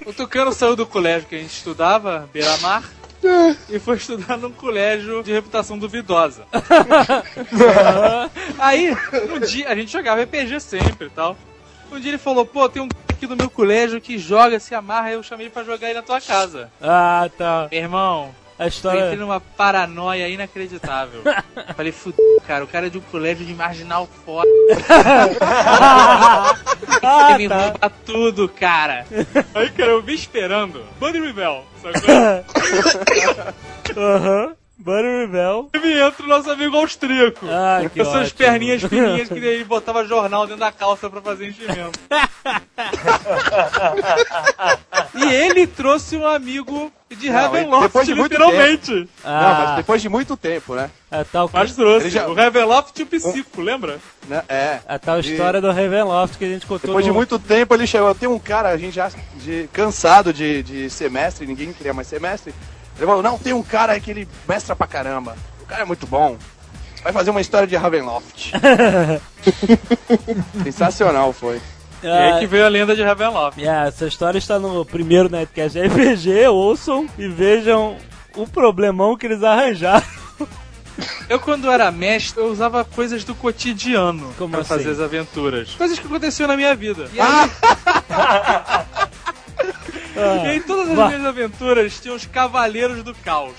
[0.06, 2.84] O Tucano saiu do colégio que a gente estudava, Beira-Mar,
[3.70, 6.46] e foi estudar num colégio de reputação duvidosa.
[8.60, 8.96] Aí,
[9.34, 11.38] um dia, a gente jogava RPG sempre e tal.
[11.92, 15.12] Um dia ele falou, pô, tem um aqui do meu colégio que joga, se amarra,
[15.12, 16.70] eu chamei ele pra jogar aí na tua casa.
[16.82, 17.68] Ah, tá.
[17.72, 19.02] Meu irmão, A eu história.
[19.02, 21.22] entrei numa paranoia inacreditável.
[21.76, 24.48] Falei, fudeu, cara, o cara é de um colégio de marginal foda.
[27.04, 27.58] Ah, Ele me tá.
[27.62, 29.06] rouba tudo, cara.
[29.54, 30.84] Aí, cara, eu vi esperando.
[31.00, 32.02] Buddy Rebel, sacou?
[33.98, 34.56] Aham.
[34.78, 35.70] Buddy Rebel.
[35.74, 37.46] E me entra o nosso amigo austríaco.
[37.50, 38.38] Ah, que Com suas ótimo.
[38.38, 41.98] perninhas fininhas que ele botava jornal dentro da calça pra fazer enchimento.
[45.16, 48.92] e ele trouxe um amigo de Não, Ravenloft, depois de muito literalmente.
[48.92, 50.90] Não, mas Ah, depois de muito tempo, né?
[51.12, 52.10] a tal, Mas trouxe.
[52.10, 54.00] Já- O Ravenloft e o Psico, lembra?
[54.28, 54.44] Né?
[54.50, 54.80] É.
[54.88, 57.88] a tal história do Ravenloft que a gente contou Depois de no- muito tempo ele
[57.88, 58.14] chegou.
[58.16, 62.54] Tem um cara, a gente já de, cansado de, de semestre, ninguém queria mais semestre.
[62.98, 65.36] Ele falou: Não, tem um cara aí que ele mestra pra caramba.
[65.62, 66.38] O cara é muito bom.
[67.04, 68.52] Vai fazer uma história de Ravenloft.
[70.64, 71.62] Sensacional foi.
[72.06, 73.60] E aí Ah, que veio a lenda de Ravenloft.
[73.60, 77.98] yeah, essa história está no primeiro Netcast RPG, ouçam e vejam
[78.36, 80.06] o problemão que eles arranjaram.
[81.28, 84.70] Eu, quando era mestre, eu usava coisas do cotidiano Como pra assim?
[84.70, 85.72] fazer as aventuras.
[85.72, 87.10] Coisas que aconteciam na minha vida.
[87.14, 87.50] E aí,
[90.46, 93.56] e aí todas as minhas aventuras tinham os cavaleiros do caos.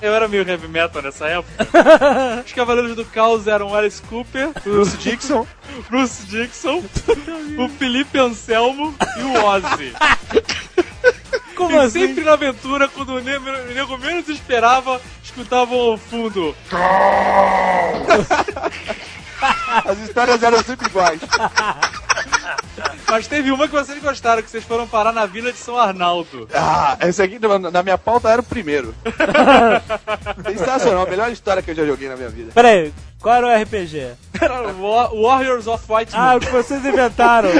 [0.00, 1.66] Eu era meio heavy metal nessa época.
[2.46, 5.46] Os Cavaleiros do Caos eram Alice Cooper, Bruce Dixon.
[5.90, 6.82] Bruce Dixon,
[7.58, 9.92] o Felipe Anselmo e o Ozzy.
[11.56, 12.06] Como E assim?
[12.06, 16.54] sempre na aventura, quando o nego, o nego menos esperava, escutavam ao fundo.
[19.84, 21.20] As histórias eram sempre iguais.
[23.10, 26.48] Mas teve uma que vocês gostaram, que vocês foram parar na vila de São Arnaldo.
[26.54, 27.38] Ah, esse aqui
[27.72, 28.94] na minha pauta era o primeiro.
[30.46, 32.52] Sensacional, a melhor história que eu já joguei na minha vida.
[32.52, 34.12] Peraí, qual era o RPG?
[34.40, 36.36] Era Wa- Warriors of White Ah, Moon.
[36.36, 37.50] o que vocês inventaram.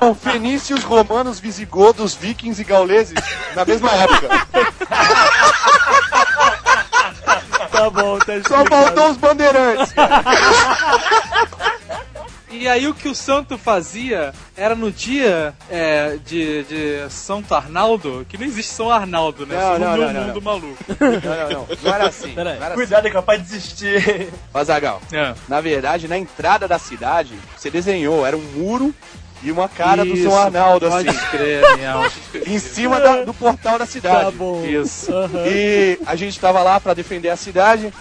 [0.00, 3.14] São fenícios, romanos, visigodos, vikings e gauleses
[3.54, 4.28] na mesma época.
[7.90, 9.94] Tá bom, tá Só faltou os bandeirantes.
[12.50, 18.24] E aí o que o santo fazia era no dia é, de, de Santo Arnaldo,
[18.28, 19.56] que não existe São Arnaldo, né?
[19.56, 20.84] Não, Só no não, meu não, não, mundo maluco.
[20.88, 21.68] Não, não, não.
[21.82, 22.32] Não era assim.
[22.32, 22.74] Não era assim.
[22.74, 24.32] Cuidado, é capaz de desistir.
[24.54, 25.34] Azaghal, É.
[25.48, 28.94] na verdade, na entrada da cidade, você desenhou, era um muro
[29.44, 31.62] e uma cara do Isso, São Arnaldo, Pode assim, crer,
[32.46, 34.24] em cima da- do portal da cidade.
[34.24, 34.64] Tá bom.
[34.64, 35.12] Isso.
[35.12, 35.44] Aham.
[35.46, 37.92] E a gente tava lá pra defender a cidade.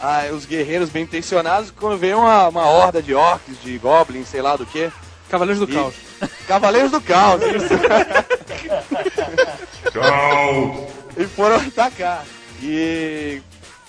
[0.00, 4.42] Ah, os guerreiros bem intencionados, quando veio uma, uma horda de orcs, de goblins, sei
[4.42, 4.90] lá do que.
[5.30, 5.94] Cavaleiros do E- Caos.
[6.46, 7.68] Cavaleiros do Caos, isso.
[9.92, 10.76] Caos.
[11.16, 12.24] e foram atacar.
[12.62, 13.40] E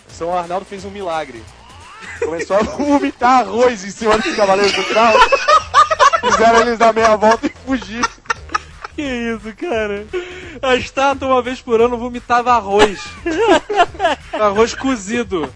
[0.08, 1.44] São Arnaldo fez um milagre.
[2.20, 5.22] Começou a vomitar arroz em cima dos Cavaleiros do Caos.
[6.32, 8.06] Fizeram eles dar meia volta e fugir.
[8.96, 10.06] Que isso, cara?
[10.62, 13.04] A estátua, uma vez por ano, vomitava arroz.
[14.34, 15.54] arroz cozido.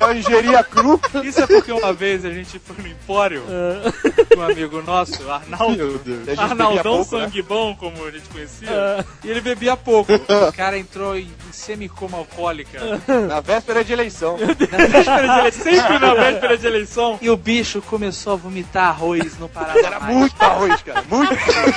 [0.00, 1.00] Eu ingeria cru.
[1.24, 3.42] Isso é porque uma vez a gente foi no Empório
[4.34, 6.00] com um amigo nosso, Arnaldo.
[6.36, 7.24] Arnaldão pouco, né?
[7.24, 8.68] Sangue Bom, como a gente conhecia.
[8.70, 9.04] Ah.
[9.24, 10.12] E ele bebia pouco.
[10.48, 12.80] O cara entrou em semicoma alcoólica.
[13.28, 14.36] Na véspera de eleição.
[14.38, 17.18] Na véspera de eleição, sempre na véspera de eleição.
[17.20, 19.74] E o bicho começou a vomitar arroz no Pará.
[19.76, 21.04] Era muito arroz, cara.
[21.08, 21.74] Muito arroz.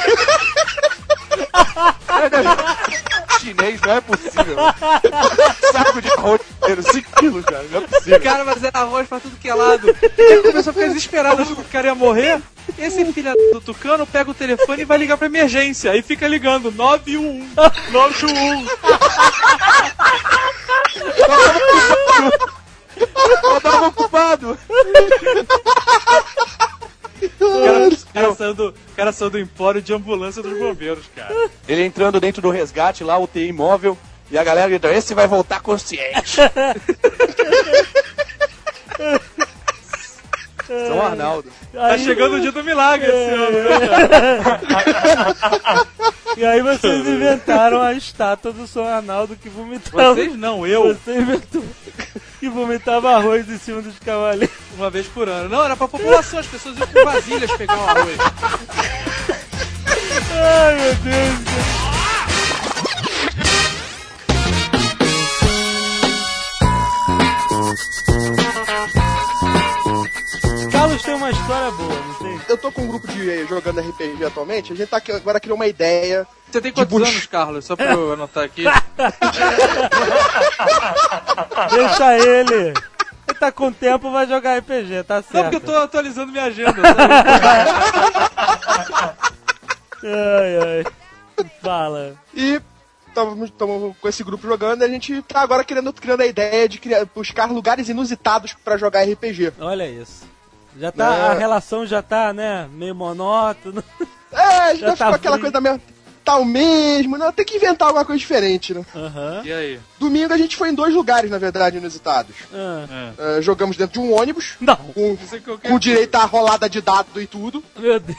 [3.41, 4.55] Chinês, não é possível.
[5.71, 7.65] Saco de arroz inteiro, 5 quilos, cara.
[7.71, 8.21] Não é possível.
[8.21, 9.95] Cara, mas era arroz pra tudo que é lado.
[10.17, 12.39] Ele começou a ficar desesperado, achou que o cara ia morrer.
[12.77, 15.91] Esse filho do Tucano pega o telefone e vai ligar pra emergência.
[15.91, 17.49] Aí fica ligando, 911,
[17.91, 18.69] 911.
[23.53, 24.57] Eu tava ocupado
[28.13, 28.71] cara, o cara
[29.01, 31.49] o cara saiu do empório de ambulância dos bombeiros, cara.
[31.67, 33.97] Ele entrando dentro do resgate lá, UTI imóvel,
[34.29, 36.37] e a galera gritando, esse vai voltar consciente.
[40.67, 41.51] São Arnaldo.
[41.73, 43.69] Tá chegando o dia do milagre esse ano, né?
[46.37, 50.15] E aí vocês inventaram a estátua do São Arnaldo que vomitava.
[50.15, 51.63] Vocês não, eu, Você inventou.
[52.39, 54.55] Que vomitava arroz em cima dos cavaleiros.
[54.75, 55.49] uma vez por ano.
[55.49, 58.17] Não, era pra população, as pessoas iam com vasilhas pegar o arroz.
[60.33, 61.51] Ai, meu Deus.
[71.31, 72.41] Uma história boa, não tem?
[72.49, 75.55] Eu tô com um grupo de jogando RPG atualmente, a gente tá aqui- agora criou
[75.55, 76.27] uma ideia.
[76.51, 77.65] Você tem quantos Tipo, anos, Carlos?
[77.65, 78.65] Só pra eu anotar aqui.
[81.71, 82.73] Deixa ele.
[83.27, 85.33] Ele tá com tempo, vai jogar RPG, tá certo.
[85.35, 87.13] Não, porque eu tô atualizando minha agenda, sabe?
[90.03, 91.45] Ai, ai.
[91.61, 92.15] Fala.
[92.33, 92.59] E
[93.07, 93.51] estamos
[94.01, 97.05] com esse grupo jogando e a gente tá agora querendo, criando a ideia de criar,
[97.15, 99.53] buscar lugares inusitados pra jogar RPG.
[99.59, 100.27] Olha isso.
[100.79, 101.27] Já tá, É.
[101.29, 103.83] a relação já tá, né, meio monótona.
[104.33, 105.81] É, a gente Já vai tá aquela coisa da mesma.
[106.23, 108.85] Tá o mesmo, não, tem que inventar alguma coisa diferente, né?
[108.95, 109.41] Aham.
[109.43, 109.79] E aí?
[109.99, 112.33] Domingo a gente foi em dois lugares, na verdade, inusitados.
[112.53, 113.37] É.
[113.39, 116.79] É, jogamos dentro de um ônibus, Não, com, o eu com direito à rolada de
[116.79, 117.61] dado e tudo.
[117.75, 118.17] meu Deus.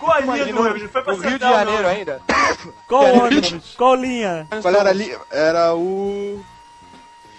[0.00, 0.90] Qual a linha do ônibus?
[0.90, 1.88] Foi pra No Rio de Janeiro não.
[1.90, 2.20] ainda.
[2.88, 3.74] Qual ônibus?
[3.76, 4.48] Qual linha?
[4.62, 5.16] Qual era ali?
[5.30, 6.44] Era o.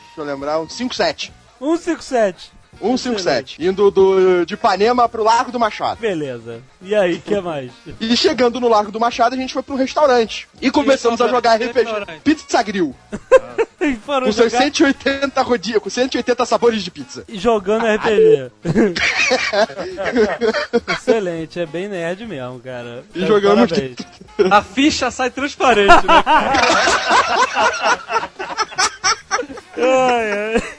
[0.06, 1.34] Deixa eu lembrar, um 57.
[1.60, 2.54] 157.
[2.84, 3.64] 157.
[3.66, 6.00] Indo do, de Ipanema pro Largo do Machado.
[6.00, 6.60] Beleza.
[6.82, 7.72] E aí, o que mais?
[8.00, 10.48] E chegando no Largo do Machado, a gente foi um restaurante.
[10.62, 12.20] E começamos a jogar RPG.
[12.24, 12.94] Pizza Grill.
[13.84, 17.26] E foram Com seus jogar- 180 rodinhas, com 180 sabores de pizza.
[17.34, 18.50] jogando RPG.
[20.88, 23.04] Excelente, é bem nerd mesmo, cara.
[23.14, 23.98] E de jogamos- parabéns.
[24.50, 26.24] A ficha sai transparente, né?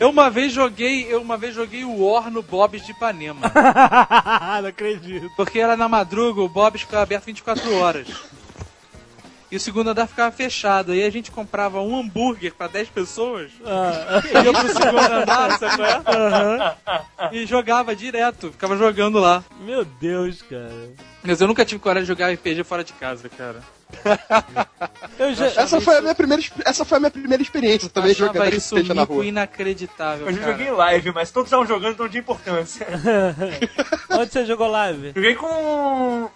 [0.01, 3.51] Eu uma vez joguei, eu uma vez joguei o War no Bob's de Ipanema.
[4.61, 5.31] Não acredito.
[5.37, 8.09] Porque era na madruga, o Bob's ficava aberto 24 horas.
[9.55, 10.91] E o segundo andar ficava fechado.
[10.91, 15.77] Aí a gente comprava um hambúrguer pra 10 pessoas, Ah, ia pro segundo andar, sabe
[15.77, 16.03] qual é?
[16.05, 16.77] aham.
[17.31, 19.45] E jogava direto, ficava jogando lá.
[19.61, 20.91] Meu Deus, cara.
[21.23, 23.61] Mas eu nunca tive coragem de jogar RPG fora de casa, cara.
[25.21, 25.47] Eu já.
[25.47, 28.75] Essa foi a minha primeira, essa foi a minha primeira experiência também Achava jogando isso
[28.77, 29.25] RPG na rua.
[29.25, 30.53] inacreditável, Eu já cara.
[30.53, 32.85] joguei em live, mas todos estavam jogando, então não tinha importância.
[34.11, 35.13] Onde você jogou live?
[35.15, 36.29] Joguei com.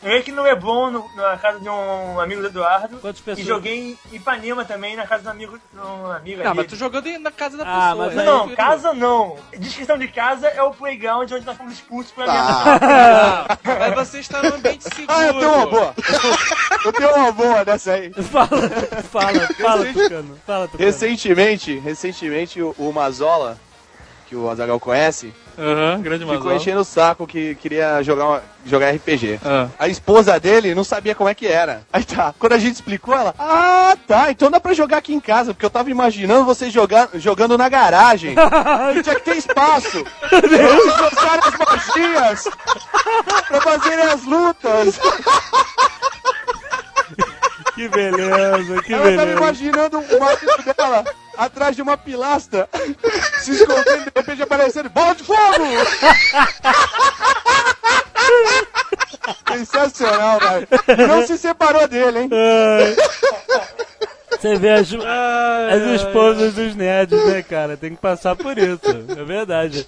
[0.00, 2.98] Joguei aqui no Leblon, no- na casa de um amigo do Eduardo.
[2.98, 3.46] Quantas E pessoas?
[3.46, 6.56] joguei em Ipanema também, na casa do amigo, de um amigo Não, ali.
[6.58, 8.06] mas tu jogando na casa da Ah, pessoa.
[8.06, 8.24] mas né?
[8.24, 9.36] Não, casa não.
[9.58, 14.08] Descrição de casa é o playground onde nós fomos expulsos pela minha Ah, Não, mas
[14.08, 15.08] você está num ambiente seguro.
[15.18, 15.94] Ah, eu tenho uma boa.
[16.84, 18.12] Eu tenho uma boa dessa aí.
[18.22, 18.48] Fala,
[19.10, 20.38] fala, fala, Tucano.
[20.46, 20.84] Fala, Tucano.
[20.84, 23.58] Recentemente, recentemente o, o Mazola,
[24.28, 26.54] que o Azagal conhece, Aham, grande ficou Mazola.
[26.54, 29.40] enchendo o saco que queria jogar, uma- jogar RPG.
[29.44, 29.66] Ah.
[29.78, 31.82] A esposa dele não sabia como é que era.
[31.92, 35.20] Aí tá, quando a gente explicou, ela, ah, tá, então dá pra jogar aqui em
[35.20, 38.34] casa, porque eu tava imaginando vocês jogar, jogando na garagem.
[39.02, 40.04] Tinha que ter espaço.
[40.32, 42.44] Eles trouxeram as magias
[43.48, 45.00] pra fazerem as lutas.
[47.74, 49.32] Que beleza, que Ela tava beleza.
[49.38, 51.04] imaginando o marido dela
[51.38, 52.68] atrás de uma pilastra,
[53.40, 55.38] se escondendo, de repente aparecendo, bola de fogo!
[59.48, 60.68] Sensacional, velho.
[60.88, 62.30] E Não se separou dele, hein?
[64.30, 67.76] Você vê as, Ai, as ai, esposas dos nerds, né, cara?
[67.76, 68.80] Tem que passar por isso.
[69.18, 69.86] É verdade.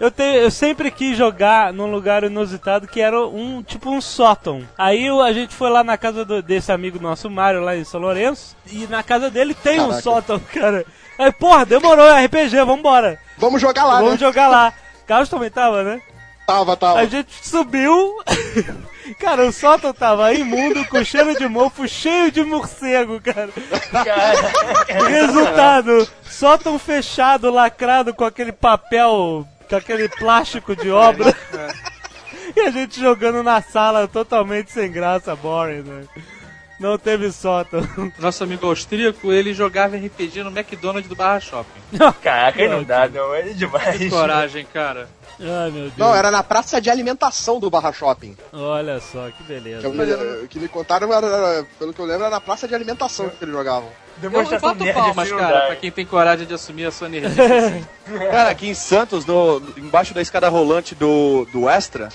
[0.00, 4.66] Eu, tenho, eu sempre quis jogar num lugar inusitado que era um tipo um sótão.
[4.78, 7.84] Aí o- a gente foi lá na casa do- desse amigo nosso, Mário, lá em
[7.84, 8.56] São Lourenço.
[8.72, 10.02] E na casa dele tem um Caraca.
[10.02, 10.86] sótão, cara.
[11.18, 13.18] Aí, porra, demorou, é RPG, vambora.
[13.36, 14.18] vamos jogar lá, Vamos né?
[14.18, 14.72] jogar lá.
[15.06, 16.00] Carlos também tava, né?
[16.46, 16.98] Tava, tava.
[16.98, 18.16] A gente subiu.
[19.20, 23.50] Cara, o sótão tava imundo, com cheiro de mofo, cheio de morcego, cara.
[23.92, 31.34] Cara, Resultado: sótão fechado, lacrado com aquele papel, com aquele plástico de obra.
[32.56, 36.02] E a gente jogando na sala totalmente sem graça, boring, né?
[36.80, 37.80] Não teve sótão.
[38.18, 41.80] Nosso amigo austríaco, ele jogava RPG no McDonald's do Barra Shopping.
[42.20, 43.32] caraca, aí não dá, não.
[43.32, 44.10] É demais.
[44.10, 45.08] Coragem, cara.
[45.40, 45.96] Ai, meu Deus.
[45.96, 48.36] Não, era na praça de alimentação do Barra Shopping.
[48.52, 49.86] Olha só, que Que, beleza.
[49.86, 52.68] eu me- eh, que me contaram, era, era- pelo que eu lembro, era na praça
[52.68, 53.88] de alimentação que eles jogavam.
[54.22, 56.84] Eu, eu Demonstração bato nerd palmas, assim não cara, pra quem tem coragem de assumir
[56.84, 57.36] a sua nerdice.
[58.30, 62.10] Cara, aqui em Santos, no, embaixo da escada rolante do, do Extra,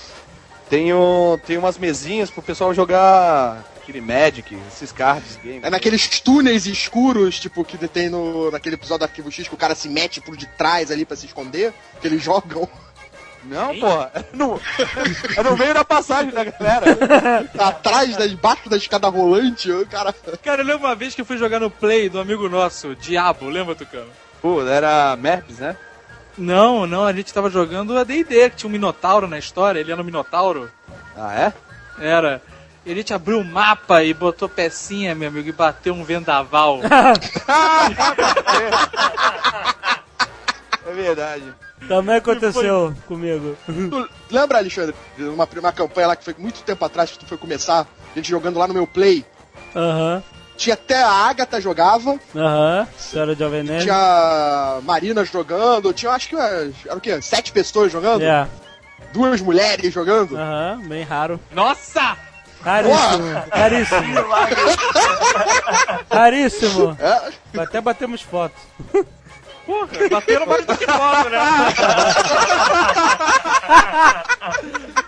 [0.69, 5.63] tem, um, tem umas mesinhas pro pessoal jogar aquele Magic, esses cards, games.
[5.63, 9.57] É naqueles túneis escuros, tipo, que tem no, naquele episódio do Arquivo X, que o
[9.57, 12.67] cara se mete por de trás ali pra se esconder, que eles jogam
[13.45, 14.11] Não, porra.
[14.13, 14.59] É no,
[15.37, 16.85] é no meio da passagem da galera.
[17.59, 20.13] atrás, da, debaixo da escada rolante, o cara...
[20.43, 23.49] cara, eu lembro uma vez que eu fui jogar no Play do amigo nosso, Diabo,
[23.49, 24.09] lembra, Tucano?
[24.41, 25.77] Pô, era Merps, né?
[26.37, 29.91] Não, não, a gente tava jogando a D&D, que tinha um Minotauro na história, ele
[29.91, 30.69] era um Minotauro.
[31.15, 31.53] Ah, é?
[31.99, 32.41] Era.
[32.85, 36.81] E a gente abriu o mapa e botou pecinha, meu amigo, e bateu um vendaval.
[40.95, 41.53] É verdade.
[41.87, 43.57] Também aconteceu comigo.
[43.65, 47.25] Tu lembra, Alexandre, de uma, uma campanha lá que foi muito tempo atrás que tu
[47.25, 49.25] foi começar, a gente jogando lá no meu Play.
[49.75, 50.23] Aham,
[50.55, 52.87] Tinha até a Agatha jogava, aham.
[52.97, 53.83] Senhora Jovem Nerd.
[53.83, 57.21] tinha a Marina jogando, tinha acho que era o quê?
[57.21, 58.21] Sete pessoas jogando?
[58.23, 58.47] É,
[59.11, 60.37] Duas mulheres jogando?
[60.37, 61.39] aham, bem raro.
[61.51, 62.17] Nossa!
[62.63, 64.15] Raríssimo, caríssimo.
[66.09, 66.97] Caríssimo.
[67.55, 68.61] É, Até batemos fotos.
[69.65, 71.39] Porra, bateram mais do que foto, né?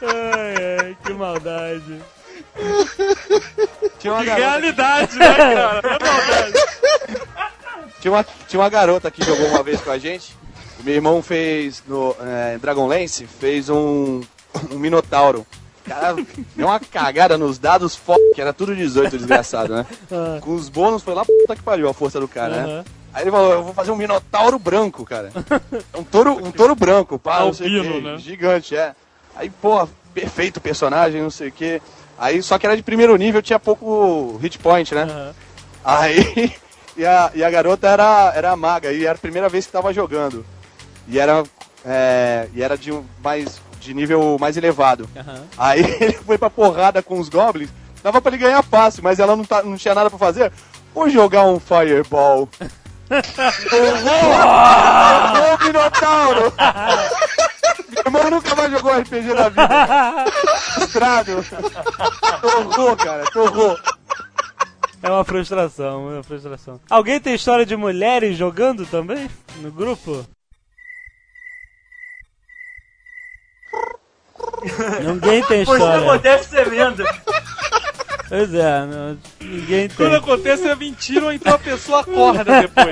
[0.01, 2.01] Ai, ai, que maldade.
[3.99, 5.81] Tinha uma garota, Realidade, né, cara?
[5.83, 6.53] É maldade.
[8.01, 10.35] tinha uma, tinha uma garota que jogou uma vez com a gente.
[10.79, 14.21] O meu irmão fez no é, Dragonlance, fez um,
[14.71, 15.45] um Minotauro.
[15.87, 16.15] Cara,
[16.55, 19.85] deu uma cagada nos dados foda, que era tudo 18, desgraçado, né?
[20.11, 22.63] Ah, Com os bônus foi lá puta que pariu a força do cara, né?
[22.63, 22.85] aham.
[23.13, 25.31] Aí ele falou, eu vou fazer um minotauro branco, cara.
[25.95, 28.17] Um touro, um touro branco, pá, não sei Albino, né?
[28.19, 28.93] Gigante, é.
[29.35, 31.81] Aí, pô, perfeito personagem, não sei o quê.
[32.19, 35.03] Aí, só que era de primeiro nível, tinha pouco hit point, né?
[35.03, 35.33] aham.
[35.83, 36.53] Aí,
[36.97, 39.93] e a, e a garota era, era maga, e era a primeira vez que tava
[39.93, 40.45] jogando.
[41.07, 41.43] E era,
[41.85, 45.09] é, e era de, um- mais, de nível mais elevado.
[45.15, 45.43] Aham.
[45.57, 47.69] Aí ele foi pra porrada com os goblins,
[48.03, 50.51] dava pra ele ganhar fácil, mas ela não, tá, não tinha nada pra fazer.
[50.93, 52.49] Vou jogar um fireball.
[53.09, 54.33] Errou!
[55.35, 56.53] Errou o Minotauro!
[57.89, 60.31] Meu irmão nunca mais jogou RPG na vida.
[60.73, 61.45] Frustrado.
[62.41, 63.77] Torrou, cara, torrou.
[65.01, 66.79] É uma frustração, é uma frustração.
[66.89, 69.29] Alguém tem história de mulheres jogando também?
[69.61, 70.25] No grupo?
[75.03, 76.07] Ninguém tem Pô, isso história.
[76.09, 77.03] acontece tremendo.
[78.29, 80.17] Pois é, não- ninguém Quando tem.
[80.19, 82.87] acontece é mentira ou então a pessoa acorda depois.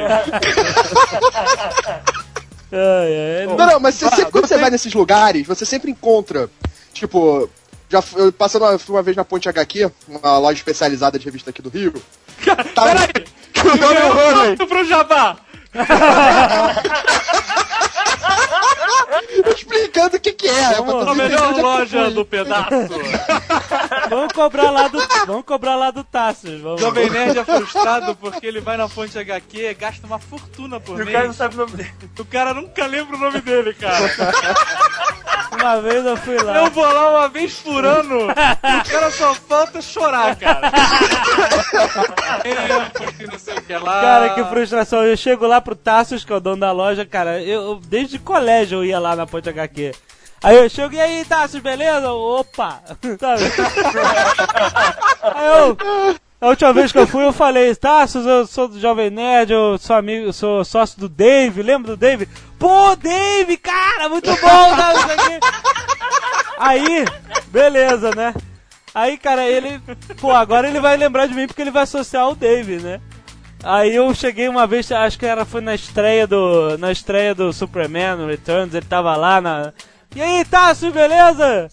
[2.72, 6.50] Ai, ai, Não, não, mas você, sempre quando você vai nesses lugares, você sempre encontra,
[6.94, 7.50] tipo,
[7.90, 11.50] já eu passando uma, fui uma vez na Ponte HQ, uma loja especializada de revista
[11.50, 11.94] aqui do Rio.
[12.76, 13.26] Tava- Peraí!
[13.66, 15.38] O nome é pro Jabá!
[19.56, 20.52] explicando o que que é.
[20.64, 22.70] é pra Vamos, A melhor é loja do pedaço.
[24.10, 25.00] Vamos cobrar lá do.
[25.26, 26.60] Vamos cobrar lá do Tassos.
[26.62, 26.80] Vamos.
[26.82, 31.02] Jovem Nerd é frustrado porque ele vai na fonte HQ, gasta uma fortuna por E
[31.04, 31.12] o mês.
[31.16, 31.94] cara não sabe o nome dele.
[32.20, 33.96] O cara nunca lembra o nome dele, cara.
[35.62, 36.58] Uma vez eu fui lá.
[36.58, 40.70] Eu vou lá uma vez por ano e o cara só falta chorar, cara.
[42.94, 44.02] Porque não sei o que lá.
[44.02, 45.04] Cara, que frustração.
[45.04, 47.42] Eu chego lá pro Tassos, que é o dono da loja, cara.
[47.42, 49.94] Eu, eu- desde colégio eu ia lá na Ponte HQ.
[50.44, 52.12] Aí eu chego, e aí, Tassos, beleza?
[52.12, 52.82] Opa!
[53.20, 53.44] Sabe?
[55.24, 55.78] Aí eu.
[56.40, 59.78] A última vez que eu fui, eu falei, Tassos, eu sou do Jovem Nerd, eu
[59.80, 62.28] sou amigo, sou sócio do Dave, lembra do Dave?
[62.60, 65.40] Pô, Dave, cara, muito bom, tá, sei o quê.
[66.58, 67.06] Aí,
[67.48, 68.34] beleza, né?
[68.94, 69.82] Aí, cara, ele.
[70.22, 73.02] Pô, agora ele vai lembrar de mim porque ele vai associar o Dave, né?
[73.68, 76.78] Aí eu cheguei uma vez, acho que era foi na estreia do.
[76.78, 79.74] Na estreia do Superman Returns, ele tava lá na.
[80.16, 81.68] E aí, Tassi, beleza?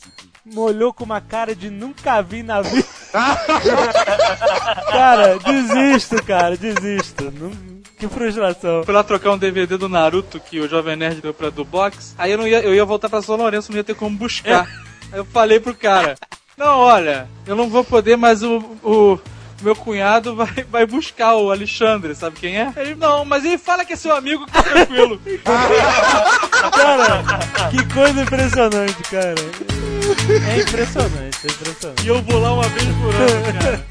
[0.44, 2.82] Molhou com uma cara de nunca vi na vida.
[4.90, 7.30] cara, desisto, cara, desisto.
[7.30, 7.52] Não-
[7.98, 8.82] Que frustração.
[8.84, 12.14] Fui lá trocar um DVD do Naruto que o Jovem Nerd deu pra do box.
[12.18, 14.66] Aí eu não ia, eu ia voltar pra São Lourenço, não ia ter como buscar.
[15.12, 16.16] Aí eu falei pro cara:
[16.56, 19.18] Não, olha, eu não vou poder, mas o, o
[19.62, 22.72] meu cunhado vai, vai buscar o Alexandre, sabe quem é?
[22.76, 25.20] Ele, não, mas ele fala que é seu amigo, que tá tranquilo.
[26.72, 27.22] Cara,
[27.70, 29.40] que coisa impressionante, cara.
[30.48, 32.04] É impressionante, é impressionante.
[32.04, 33.84] e eu vou lá uma vez por ano, cara.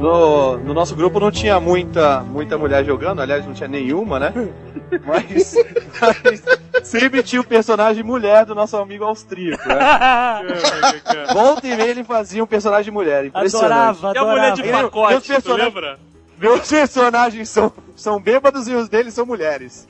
[0.00, 4.32] No, no nosso grupo não tinha muita, muita mulher jogando, aliás, não tinha nenhuma, né?
[5.04, 5.54] Mas,
[6.00, 9.74] mas sempre tinha o personagem mulher do nosso amigo austríaco, né?
[11.32, 13.72] Volta e meia ele fazia um personagem mulher, impressionante.
[13.98, 14.78] Adorava, E a mulher de adorava.
[14.78, 15.98] Ele- pacote, meus tu personagens- lembra?
[16.38, 19.88] Meus personagens são, são bêbados e os deles são mulheres.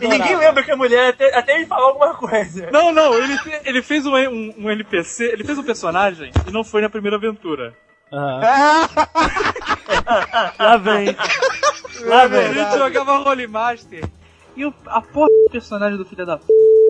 [0.00, 2.70] E ninguém lembra que a mulher, até, até ele falar alguma coisa.
[2.70, 6.62] Não, não, ele, ele fez um, um, um NPC, ele fez um personagem e não
[6.64, 7.74] foi na primeira aventura.
[8.12, 8.88] Aham.
[10.58, 11.16] Lá vem.
[12.04, 12.54] Lá A vem.
[12.54, 14.04] gente jogava Holy Master
[14.56, 16.44] e o, a porra do personagem do filho da p...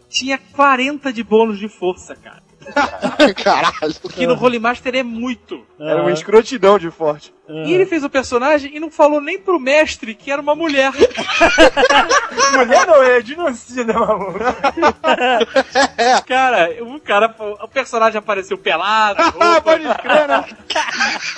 [0.09, 2.43] tinha 40 de bônus de força, cara.
[3.43, 3.95] Caralho.
[4.13, 5.65] Que no Holy Master é muito.
[5.79, 7.33] Era uma escrotidão de forte.
[7.49, 10.93] E ele fez o personagem e não falou nem pro mestre que era uma mulher.
[12.55, 14.39] Mulher não, é genocida, maluco.
[16.27, 20.45] Cara, o cara, o personagem apareceu pelado, Ah, pode crer, né?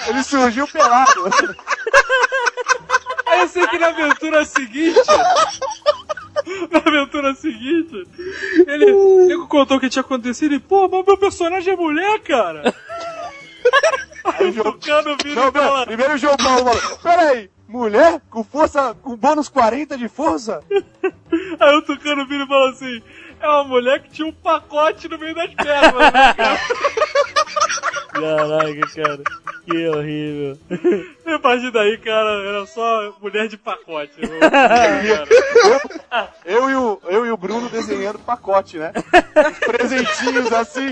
[0.08, 1.30] Ele surgiu pelado.
[3.26, 5.00] Aí eu sei que na aventura seguinte.
[6.70, 8.06] Na aventura seguinte,
[8.66, 12.74] ele, ele contou o que tinha acontecido e, pô, mas meu personagem é mulher, cara.
[14.24, 18.94] Aí o Tucano vira e fala, primeiro o João Paulo falou, peraí, mulher com força,
[18.94, 20.62] com bônus 40 de força?
[21.60, 23.02] aí o Tucano vira e fala assim,
[23.38, 26.60] é uma mulher que tinha um pacote no meio das pernas, né, cara?
[28.14, 29.22] Caraca, cara.
[29.64, 30.58] Que horrível.
[31.26, 34.14] E a partir daí, cara, era só mulher de pacote.
[34.40, 36.32] cara.
[36.44, 38.92] Eu e o, eu e o Bruno desenhando pacote, né?
[38.94, 40.90] Os presentinhos assim.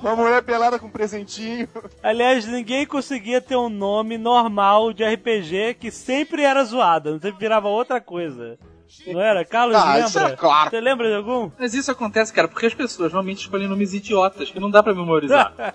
[0.00, 1.68] Uma mulher pelada com presentinho.
[2.02, 7.68] Aliás, ninguém conseguia ter um nome normal de RPG que sempre era zoado, sempre virava
[7.68, 8.58] outra coisa.
[9.06, 9.44] Não era?
[9.44, 10.32] Carlos, Ah, isso lembra?
[10.32, 10.70] é claro.
[10.70, 11.50] Você lembra de algum?
[11.58, 14.94] Mas isso acontece, cara, porque as pessoas normalmente escolhem nomes idiotas que não dá pra
[14.94, 15.52] memorizar.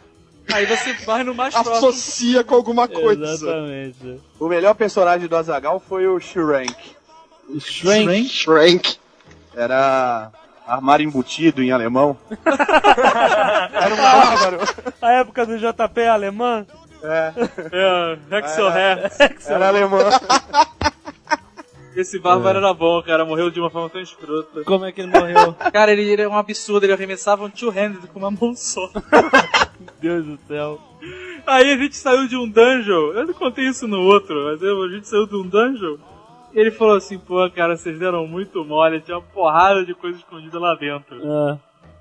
[0.53, 1.75] Aí você vai no mais próximo.
[1.75, 3.21] Associa com alguma coisa.
[3.25, 4.21] Exatamente.
[4.39, 6.73] O melhor personagem do Azagal foi o Shrank.
[7.59, 8.29] Shrink.
[8.29, 8.97] Shrank.
[9.53, 10.31] Era
[10.65, 12.15] armário embutido em alemão.
[13.73, 14.59] Era um bárbaro.
[15.01, 16.65] A época do JP alemã.
[17.03, 17.33] É,
[18.31, 19.49] É, Hexorhertz.
[19.49, 19.99] era alemão.
[21.97, 23.25] Esse bárbaro era bom, cara.
[23.25, 24.63] Morreu de uma forma tão escrota.
[24.63, 25.53] Como é que ele morreu?
[25.73, 26.85] Cara, ele era um absurdo.
[26.85, 28.87] Ele arremessava um two-handed com uma mão só.
[29.99, 30.79] Deus do céu.
[31.47, 33.13] Aí a gente saiu de um dungeon.
[33.13, 35.97] Eu não contei isso no outro, mas a gente saiu de um dungeon.
[36.53, 39.01] E ele falou assim, pô, cara, vocês deram muito mole.
[39.01, 41.19] Tinha uma porrada de coisa escondida lá dentro.
[41.25, 41.57] Ah,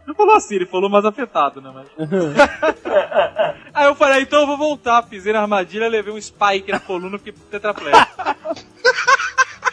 [0.06, 1.72] Não falou assim, ele falou mais afetado, né?
[1.74, 1.88] Mas...
[3.72, 5.02] Aí eu falei, então eu vou voltar.
[5.04, 8.14] Pisei na armadilha, levei um spike na coluna, fiquei tetraplégico.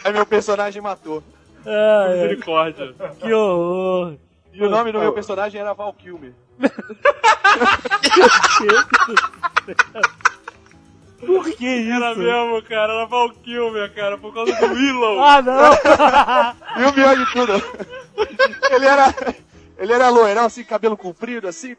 [0.04, 1.22] Aí meu personagem matou.
[1.66, 2.12] ah, é.
[2.14, 2.94] Misericórdia.
[3.20, 4.14] que horror.
[4.52, 6.32] E o nome do meu personagem era Val Kilmer.
[11.26, 11.92] Por que isso?
[11.92, 12.92] Era mesmo, cara.
[12.92, 15.20] Era Valkyrie, cara, por causa do Willow.
[15.22, 15.54] Ah, não!
[16.82, 17.52] E o pior de tudo,
[18.70, 19.14] ele era.
[19.78, 21.76] Ele era loirão, assim, cabelo comprido, assim,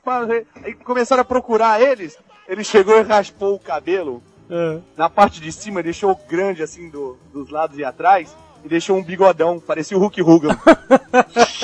[0.63, 2.17] aí começaram a procurar eles.
[2.47, 7.17] Ele chegou e raspou o cabelo Ah, na parte de cima, deixou grande, assim, do-
[7.33, 10.55] dos lados e atrás, e deixou um bigodão, parecia o Hulk Hogan.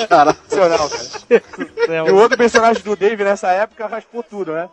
[0.08, 1.02] Cara, Sensacional, cara.
[1.86, 2.06] céu.
[2.06, 4.68] E o outro personagem do Dave nessa época raspou tudo, né?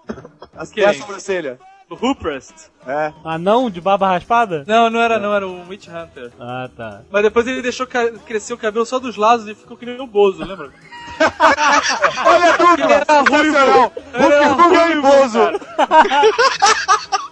[0.55, 0.85] As Quem?
[0.85, 1.59] a sobrancelha.
[1.89, 2.53] O Ruprest.
[2.85, 3.11] É.
[3.25, 4.63] Anão de barba raspada?
[4.67, 6.31] Não, não era não, era o Witch Hunter.
[6.39, 7.01] Ah, tá.
[7.09, 9.99] Mas depois ele deixou ca- crescer o cabelo só dos lados e ficou que nem
[9.99, 10.69] o Bozo, lembra?
[12.27, 13.05] Olha dúvida!
[13.39, 13.91] Ele era!
[14.13, 15.39] Era Hulk Hogan e ruivo, Bozo!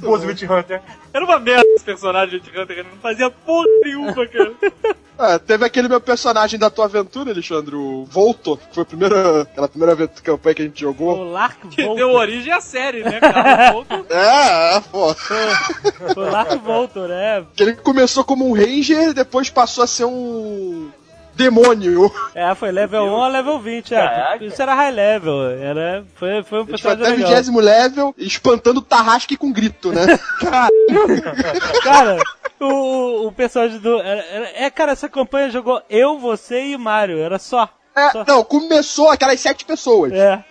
[0.00, 0.80] Bozo Witch Hunter.
[1.12, 4.52] Era uma merda esse personagem de Hunter, ele não fazia porra nenhuma, cara.
[5.18, 9.42] ah, teve aquele meu personagem da tua aventura, Alexandre, o Voltor, que foi a primeira,
[9.42, 11.16] aquela primeira aventura, campanha que a gente jogou.
[11.18, 11.96] O Lark Que Voltor.
[11.96, 13.70] deu origem à série, né, cara?
[13.70, 16.20] O Voltor- É, é, pô.
[16.20, 17.44] O Lark Voltor, é.
[17.54, 20.90] Que ele começou como um ranger e depois passou a ser um
[21.34, 22.10] demônio.
[22.34, 23.94] É, foi level 1 a level 20.
[23.94, 24.38] É.
[24.40, 25.50] Isso era high level.
[25.50, 27.42] Era, foi, foi um personagem até legal.
[27.42, 30.02] 20 level, espantando o Tarrasque com grito, né?
[31.82, 32.18] Cara,
[32.60, 34.00] o, o, o personagem do.
[34.00, 37.18] Era, era- é, cara, essa campanha jogou eu, você e Mario.
[37.18, 37.68] Era só.
[37.96, 38.24] É, Só.
[38.26, 40.12] não, começou aquelas sete pessoas.
[40.12, 40.42] É.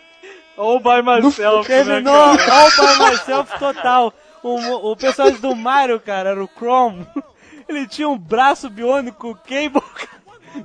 [0.57, 2.53] All by myself, né, Terminou cara?
[2.53, 4.13] all by myself total.
[4.41, 7.05] O, o personagem do Mario, cara, era o Chrome.
[7.67, 9.81] Ele tinha um braço biônico Cable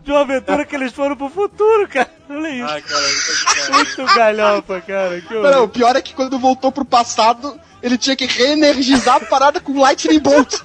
[0.03, 2.11] de uma aventura que eles foram pro futuro, cara.
[2.31, 2.65] Olha isso.
[2.65, 3.73] Ah, cara, isso de cara.
[3.73, 5.21] Muito galhofa, cara.
[5.21, 9.21] Que Não, o pior é que quando voltou pro passado, ele tinha que reenergizar a
[9.21, 10.55] parada com Lightning Bolt.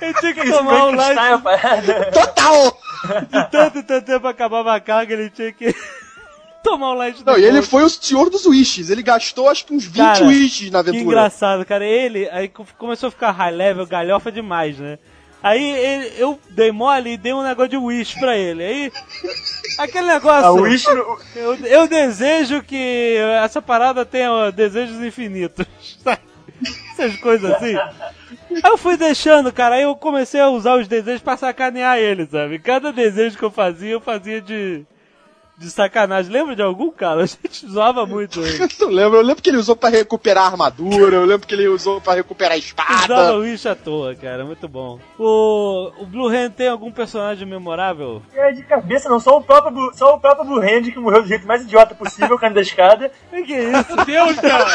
[0.00, 2.10] Ele tinha que tomar um light Frankenstein, a parada.
[2.12, 2.78] Total!
[3.30, 5.74] de tanto e tanto tempo acabava a carga, ele tinha que
[6.64, 8.90] tomar um light Não, e ele foi o senhor dos wishes.
[8.90, 11.04] Ele gastou acho que uns 20 Cara, wishes na Que aventura.
[11.04, 11.84] engraçado, cara.
[11.84, 14.98] Ele aí co- começou a ficar high level, galhofa demais, né?
[15.46, 18.64] Aí ele- eu dei mole e dei um negócio de wish pra ele.
[18.64, 18.92] Aí.
[19.78, 20.46] Aquele negócio.
[20.46, 25.64] A Wish no- Eu, eu desejo que essa parada tenha desejos infinitos.
[26.02, 26.20] sabe?
[26.92, 27.76] Essas coisas assim.
[27.76, 29.74] Aí eu fui deixando, cara.
[29.76, 32.58] Aí eu comecei a usar os desejos pra sacanear ele, sabe?
[32.58, 34.84] Cada desejo que eu fazia, eu fazia de.
[35.58, 36.30] De sacanagem.
[36.30, 37.22] Lembra de algum, cara?
[37.24, 38.58] A gente zoava muito ele.
[38.80, 39.16] Eu não lembro.
[39.18, 42.14] Eu lembro que ele usou pra recuperar a armadura, eu lembro que ele usou pra
[42.14, 43.34] recuperar a Usava espada.
[43.36, 44.44] o Wish à toa, cara.
[44.44, 44.98] Muito bom.
[45.18, 48.22] O, o Blue Hand tem algum personagem memorável?
[48.34, 49.18] É de cabeça, não.
[49.20, 51.94] Só o próprio, Blue- só o próprio Blue Hand que morreu do jeito mais idiota
[51.94, 53.10] possível, caindo da escada.
[53.30, 53.96] Que que é isso?
[54.06, 54.66] Deus, cara!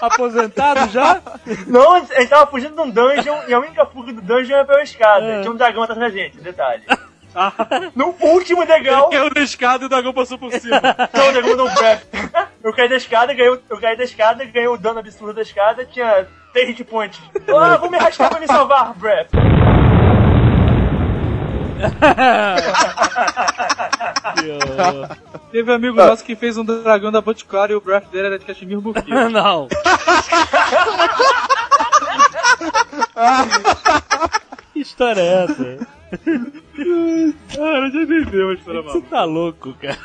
[0.00, 1.20] Aposentado já?
[1.66, 4.64] Não, a gente tava fugindo de um dungeon e a única fuga do dungeon era
[4.64, 5.24] pela escada.
[5.24, 5.40] É.
[5.40, 6.82] Tinha um dragão atrás da gente, detalhe.
[7.94, 10.80] No último degrau, Caiu na escada e o dragão passou por cima.
[11.12, 12.02] não, o dragão não breath.
[12.62, 15.84] Eu caí da escada, ganhei, eu caí da escada, ganhei o dano absurdo da escada,
[15.84, 17.20] tinha 3 hit points.
[17.48, 19.26] Ah, vou me arrastar pra me salvar, horror.
[25.50, 28.38] Teve um amigo nosso que fez um dragão da Boticário e o breath dele era
[28.38, 29.02] de Cachemir Buquê.
[29.30, 29.68] Não.
[34.72, 35.86] que história é essa?
[37.54, 39.98] Cara, já entendeu a história Você tá louco, cara.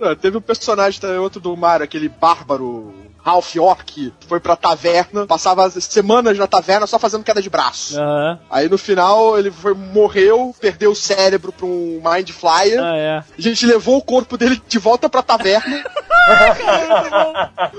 [0.00, 5.26] Ah, Teve um personagem também, outro do Mario, aquele bárbaro Ralph que foi pra taverna,
[5.26, 7.98] passava semanas na taverna só fazendo queda de braço.
[7.98, 8.38] Aham.
[8.50, 12.82] Aí no final ele foi, morreu, perdeu o cérebro pra um Mind Flyer.
[12.82, 13.18] Ah, é.
[13.18, 15.84] A gente levou o corpo dele de volta pra taverna.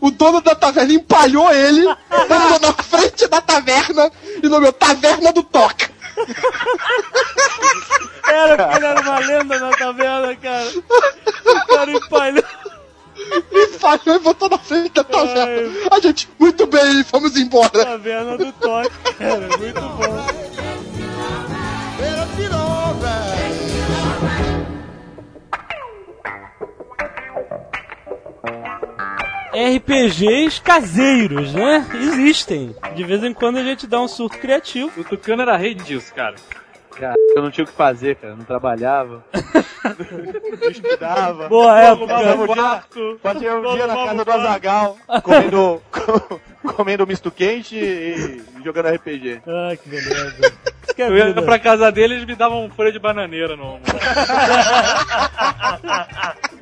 [0.00, 4.10] o dono da taverna empalhou ele, botou na frente da taverna
[4.42, 5.91] e nomeou Taverna do Toca.
[8.28, 10.70] Era porque ele era uma lenda na taverna, cara.
[11.44, 12.44] O cara empalhou.
[13.52, 15.72] Empalhou e botou na frente da taverna.
[15.90, 17.70] A gente, muito bem, vamos embora.
[17.84, 19.48] Taverna do toque, cara.
[19.58, 20.41] Muito bom.
[29.52, 31.86] RPGs caseiros, né?
[31.94, 32.74] Existem.
[32.94, 35.00] De vez em quando a gente dá um surto criativo.
[35.00, 36.36] O Tucano era rei disso, cara.
[36.90, 38.36] Cara, eu não tinha o que fazer, cara.
[38.36, 39.24] Não trabalhava.
[39.32, 39.42] não
[40.70, 41.48] estudava.
[41.48, 42.14] Boa época.
[42.14, 42.82] Passava o dia,
[43.22, 45.82] passava o dia na casa do Azagal, comendo,
[46.76, 49.40] comendo misto quente e jogando RPG.
[49.46, 50.52] Ah, que beleza.
[50.94, 53.56] Que é Eu ia pra casa dele e eles me davam um folha de bananeira
[53.56, 53.80] no.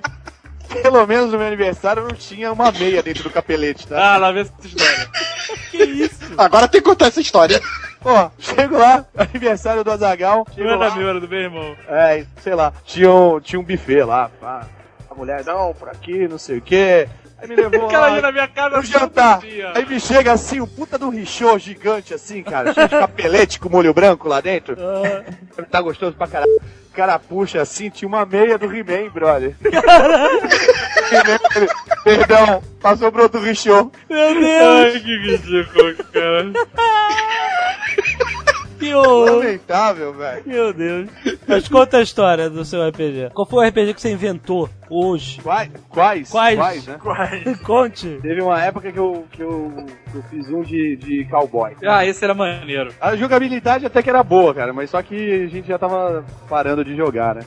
[0.83, 4.15] Pelo menos no meu aniversário não tinha uma meia dentro do capelete, tá?
[4.15, 5.09] Ah, lá vê essa história.
[5.71, 6.19] Que isso?
[6.37, 7.61] Agora tem que contar essa história.
[8.01, 10.47] Pô, chego lá, aniversário do Azagal.
[10.57, 11.77] Não era meu, era do meu irmão.
[11.89, 14.31] É, sei lá, tinha um, tinha um buffet lá.
[14.41, 14.67] pá.
[15.11, 17.09] A mulher, não, por aqui, não sei o quê.
[17.41, 19.39] Aí me levou O cara lá na minha casa no jantar.
[19.41, 19.73] dia.
[19.75, 23.69] Aí me chega assim, um puta do richô gigante assim, cara, cheio de capelete com
[23.69, 24.77] molho branco lá dentro.
[24.79, 25.23] Ah,
[25.71, 26.51] Tá gostoso pra caralho.
[26.91, 29.55] O cara puxa assim, tinha uma meia do He-Man, brother.
[29.65, 31.69] He-Man, ele,
[32.05, 33.91] Perdão, passou pro outro richô.
[34.09, 36.53] meu Deus, Ai, que ridículo, cara.
[38.81, 39.37] que horror.
[39.37, 40.43] Lamentável, velho.
[40.47, 41.09] Meu Deus.
[41.47, 43.31] Mas conta a história do seu RPG.
[43.35, 45.41] Qual foi o RPG que você inventou hoje?
[45.43, 45.71] Quais?
[45.91, 46.31] Quais?
[46.31, 46.87] Quais?
[46.87, 46.99] né?
[47.63, 48.19] Conte.
[48.23, 51.77] Teve uma época que eu, que eu, que eu fiz um de, de cowboy.
[51.85, 52.93] Ah, esse era maneiro.
[53.01, 56.85] A jogabilidade até que era boa, cara, mas só que a gente já tava parando
[56.85, 57.43] de jogar, né?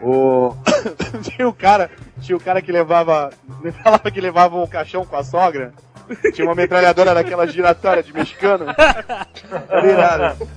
[0.00, 0.54] O...
[1.22, 3.30] tinha o cara, tinha o cara que levava,
[3.62, 5.72] ele falava que levava um caixão com a sogra.
[6.32, 8.66] Tinha uma metralhadora daquela giratória de mexicano.
[9.84, 10.48] Irado.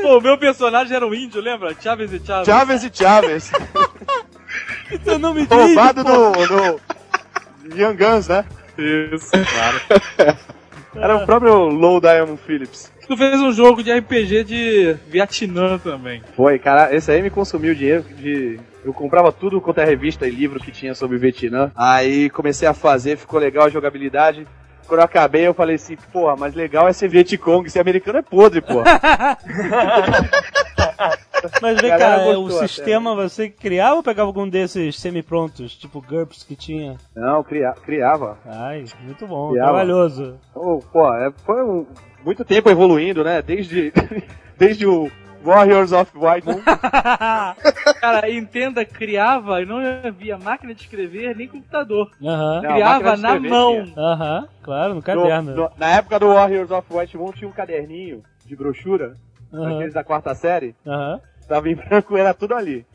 [0.00, 1.74] Pô, o meu personagem era um índio, lembra?
[1.80, 2.46] Chaves e Chaves.
[2.46, 3.52] Chaves e Chaves.
[5.02, 5.56] Seu nome diz.
[5.56, 6.32] Roubado do,
[7.66, 8.44] do Young Guns, né?
[8.78, 10.38] Isso, claro.
[10.94, 12.92] Era o próprio Low Diamond Phillips.
[13.06, 16.22] Tu fez um jogo de RPG de Vietnã também.
[16.34, 18.58] Foi, cara, esse aí me consumiu dinheiro de.
[18.84, 21.70] Eu comprava tudo quanto é revista e livro que tinha sobre Vietnã.
[21.74, 24.46] Aí comecei a fazer, ficou legal a jogabilidade.
[24.86, 28.22] Quando eu acabei, eu falei assim, porra, mas legal é ser Vietcong, ser americano é
[28.22, 28.84] podre, porra.
[31.60, 32.68] Mas vem cá, é, o gostou até.
[32.68, 36.96] sistema você criava ou pegava algum desses semi-prontos, tipo GURPS que tinha?
[37.14, 38.38] Não, cria, criava.
[38.46, 39.68] Ai, muito bom, Criava.
[39.72, 40.38] trabalhoso.
[40.54, 41.86] Oh, pô, é, foi um-
[42.24, 43.42] muito tempo evoluindo, né?
[43.42, 43.92] Desde,
[44.56, 45.10] desde o
[45.44, 46.62] Warriors of White Moon.
[48.00, 52.10] Cara, entenda, criava e não havia máquina de escrever nem computador.
[52.20, 53.86] Não, criava de na escrever mão.
[54.62, 55.54] claro, no No- caderno.
[55.54, 59.14] no- na época do Warriors of White Moon tinha um caderninho de brochura,
[59.52, 60.74] Aham, aqueles da quarta série.
[60.86, 61.20] aham.
[61.46, 62.86] Tava em branco, era tudo ali.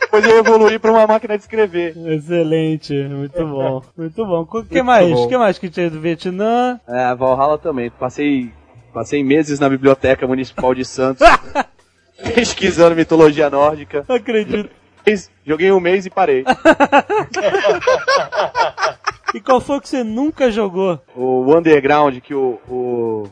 [0.00, 1.96] Depois eu evoluí pra uma máquina de escrever.
[1.96, 4.42] Excelente, muito bom, muito bom.
[4.42, 5.18] O que mais?
[5.18, 6.78] O que mais que tinha do Vietnã?
[6.86, 7.88] É, a Valhalla também.
[7.90, 8.52] Passei,
[8.98, 11.24] passei meses na Biblioteca Municipal de Santos
[12.34, 14.04] pesquisando mitologia nórdica.
[14.08, 14.68] Não acredito.
[15.46, 16.44] Joguei um mês e parei.
[19.34, 20.98] E qual foi que você nunca jogou?
[21.14, 22.58] O Underground, que o.
[22.66, 23.24] o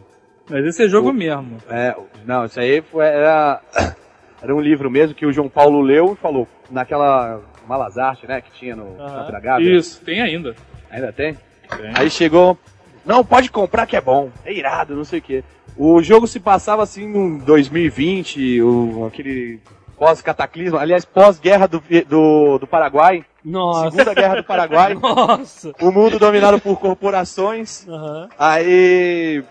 [0.49, 1.57] Mas esse é jogo mesmo.
[1.71, 1.97] é,
[2.27, 3.63] não, isso aí foi, era.
[4.43, 8.51] Era um livro mesmo que o João Paulo leu e falou, naquela Malazarte, né, que
[8.53, 8.95] tinha no
[9.43, 9.79] Gávea.
[9.79, 10.55] Isso, tem ainda.
[10.91, 11.33] Ainda tem?
[11.33, 11.93] Tem.
[11.95, 12.59] Aí chegou,
[13.07, 15.45] não, pode comprar que é bom, é irado, não sei o quê.
[15.77, 19.61] O jogo se passava assim em 2020, o, aquele
[19.97, 23.91] pós-cataclismo, aliás, pós-guerra do, do, do Paraguai, Nossa.
[23.91, 25.73] Segunda Guerra do Paraguai, Nossa.
[25.81, 28.29] o mundo dominado por corporações, Aham.
[28.39, 29.43] aí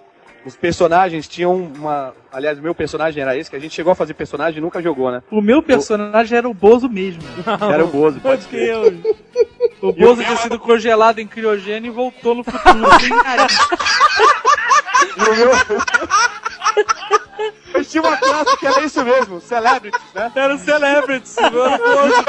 [0.45, 2.13] os personagens tinham uma...
[2.31, 4.79] Aliás, o meu personagem era esse, que a gente chegou a fazer personagem e nunca
[4.81, 5.23] jogou, né?
[5.31, 7.23] O meu personagem era o Bozo mesmo.
[7.73, 8.45] Era o Bozo, pode.
[8.47, 8.93] Deus.
[9.81, 12.85] O Bozo tinha sido congelado em criogênio e voltou no futuro.
[15.17, 15.51] E o meu...
[17.73, 20.31] Eu tinha uma classe que era isso mesmo, Celebrities, né?
[20.35, 22.23] Era o Celebrity, o meu era o Bozo.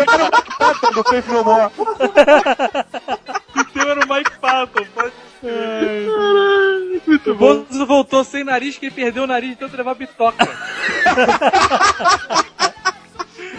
[0.58, 1.72] Patton do Faith No More.
[3.56, 4.84] O teu era o Mike Patton.
[4.94, 5.12] Pode...
[7.26, 10.46] o Bozo voltou sem nariz, que ele perdeu o nariz de tanto levar bitoca.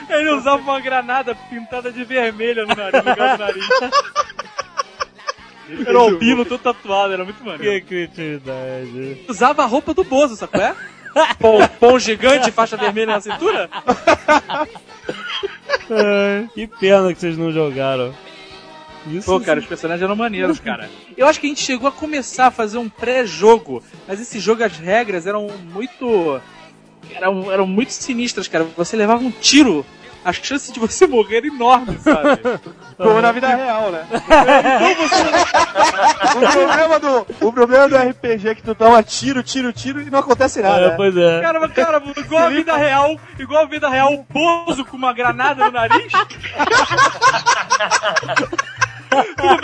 [0.09, 3.67] Ele usava uma granada pintada de vermelha no nariz, no lugar do nariz.
[5.85, 7.85] Era um albino todo tatuado, era muito Que maneiro.
[7.85, 9.25] criatividade.
[9.27, 10.73] Usava a roupa do Bozo, sacou é?
[11.39, 13.69] Pão, pão gigante, faixa vermelha na cintura?
[15.89, 18.13] Ai, que pena que vocês não jogaram.
[19.11, 20.89] Isso Pô, cara, os personagens eram maneiros, cara.
[21.15, 24.63] Eu acho que a gente chegou a começar a fazer um pré-jogo, mas esse jogo,
[24.63, 26.41] as regras eram muito.
[27.13, 28.65] eram, eram muito sinistras, cara.
[28.75, 29.85] Você levava um tiro,
[30.27, 32.41] as chances de você morrer eram enormes, sabe?
[32.97, 34.05] Como na vida real, né?
[36.35, 40.09] o, problema do, o problema do RPG é que tu toma tiro, tiro, tiro e
[40.09, 40.81] não acontece nada.
[40.81, 40.95] É, né?
[40.97, 41.41] pois é.
[41.41, 45.13] Cara, mas, cara, igual a vida real, igual a vida real, o Bozo com uma
[45.13, 46.11] granada no nariz.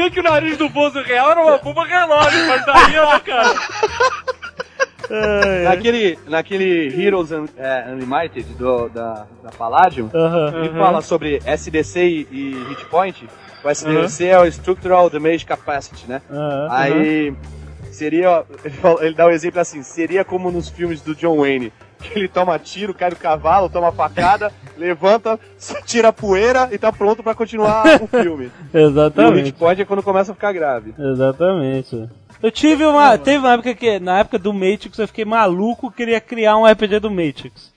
[0.03, 3.53] Bem que o nariz do Bozo real era uma bomba relógio, mas daí, né, cara?
[5.09, 5.63] Ai, ai.
[5.63, 10.53] Naquele, naquele Heroes Un- é, Unlimited do, da, da Palladium, Aham.
[10.57, 13.29] ele fala sobre SDC e, e Hit Point.
[13.63, 16.21] O SDC é o Structural Damage Capacity, né?
[16.69, 17.33] Aí
[17.89, 18.43] seria.
[18.99, 21.71] Ele, dá um exemplo assim: seria como nos filmes do John Wayne.
[22.03, 25.39] Que ele toma tiro, cai do cavalo, toma facada, levanta,
[25.85, 28.51] tira a poeira e tá pronto pra continuar o filme.
[28.73, 29.51] E o hit Exatamente.
[29.53, 30.93] point é quando começa a ficar grave.
[30.99, 32.09] Exatamente.
[32.41, 33.17] Eu tive uma.
[33.17, 36.99] Teve uma época que, na época do Matrix, eu fiquei maluco, queria criar um RPG
[36.99, 37.71] do Matrix.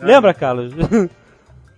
[0.00, 0.72] Lembra, Carlos?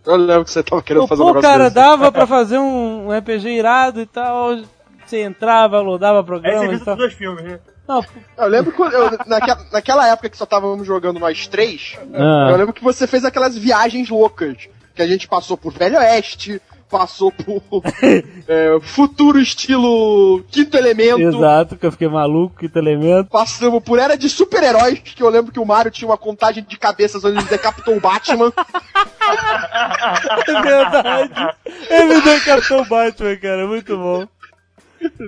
[0.07, 1.75] Eu lembro que você tava querendo fazer um Pô, negócio cara, desse.
[1.75, 4.57] dava pra fazer um, um RPG irado e tal.
[5.05, 7.59] Você entrava, loadava Aí você programa viu e os dois filmes, né?
[7.93, 8.05] Não,
[8.45, 8.93] Eu lembro quando.
[8.95, 12.49] eu- naquela, naquela época que só estávamos jogando nós três, Ah.
[12.51, 14.69] eu lembro que você fez aquelas viagens loucas.
[14.95, 17.63] Que a gente passou por Velho Oeste, passou por
[18.47, 21.19] é, futuro estilo Quinto Elemento.
[21.23, 23.31] exato, que eu fiquei maluco, quinto elemento.
[23.31, 26.77] Passamos por Era de Super-Heróis, que eu lembro que o Mario tinha uma contagem de
[26.79, 28.53] cabeças onde ele decapitou o Batman.
[30.47, 31.55] É verdade.
[31.91, 34.27] Ele decapitou o Batman, cara, muito bom.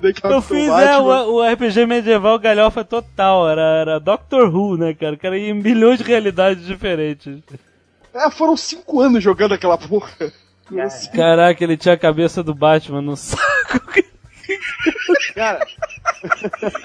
[0.01, 4.95] Decapitou Eu fiz é, o, o RPG medieval galhofa total, era, era Doctor Who, né,
[4.95, 5.15] cara?
[5.15, 7.39] O cara ia em milhões de realidades diferentes.
[8.15, 10.11] É, foram cinco anos jogando aquela porra.
[11.15, 13.45] Caraca, ele tinha a cabeça do Batman no saco.
[15.35, 15.67] Cara,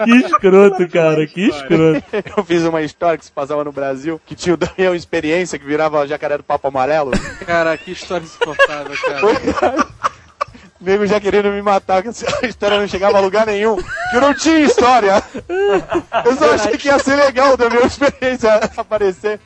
[0.03, 2.03] Que escroto, cara, que escroto.
[2.35, 5.65] eu fiz uma história que se passava no Brasil, que tinha o Daniel Experiência, que
[5.65, 7.11] virava jacaré do Papo Amarelo.
[7.45, 9.87] Cara, que história insuportável, cara.
[10.79, 13.75] O nego já querendo me matar, que a história não chegava a lugar nenhum.
[13.75, 15.21] Que eu não tinha história.
[16.25, 19.39] Eu só achei que ia ser legal da minha experiência aparecer.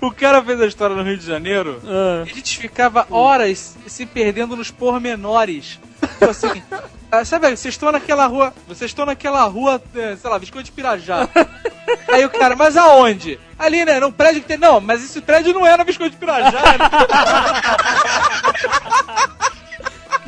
[0.00, 3.76] O cara fez a história no Rio de Janeiro Ah, e a gente ficava horas
[3.86, 5.78] se perdendo nos pormenores.
[6.00, 6.62] Tipo assim,
[7.10, 10.72] ah, sabe, vocês estão naquela rua, vocês estão naquela rua, eh, sei lá, Visconde de
[10.72, 11.28] Pirajá.
[12.08, 13.38] Aí o cara, mas aonde?
[13.58, 14.56] Ali, né, num prédio que tem...
[14.56, 16.50] Não, mas esse prédio não é na Visconde de Pirajá.
[16.50, 16.78] né?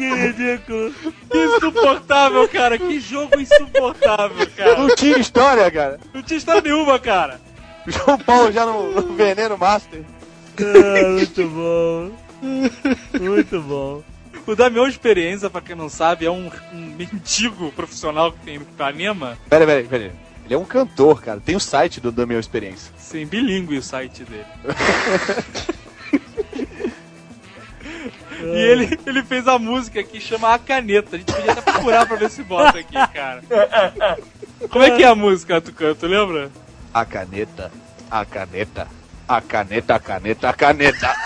[0.03, 0.95] que ridículo.
[1.31, 2.79] Que insuportável, cara.
[2.79, 4.79] Que jogo insuportável, cara.
[4.79, 6.01] Não tinha história, cara.
[6.13, 7.41] Não tinha história nenhuma, cara.
[7.87, 10.03] João Paulo já no, no Veneno Master.
[10.59, 12.11] Ah, muito bom.
[13.21, 14.03] Muito bom.
[14.47, 18.65] O Damião Experiência, pra quem não sabe, é um, um mendigo profissional que tem no
[18.65, 19.39] Ipanema.
[19.49, 20.13] Pera, pera, pera.
[20.45, 21.41] Ele é um cantor, cara.
[21.41, 22.93] Tem o site do Daniel Experiência.
[22.99, 24.45] Sim, bilíngue o site dele.
[28.43, 31.17] E ele, ele fez a música que chama A Caneta.
[31.17, 33.43] A gente podia até procurar pra ver se bota aqui, cara.
[34.71, 35.95] Como é que é a música, Tucano?
[35.95, 36.51] Tu lembra?
[36.93, 37.71] A caneta,
[38.11, 38.87] a caneta,
[39.27, 41.15] a caneta, a caneta, a caneta.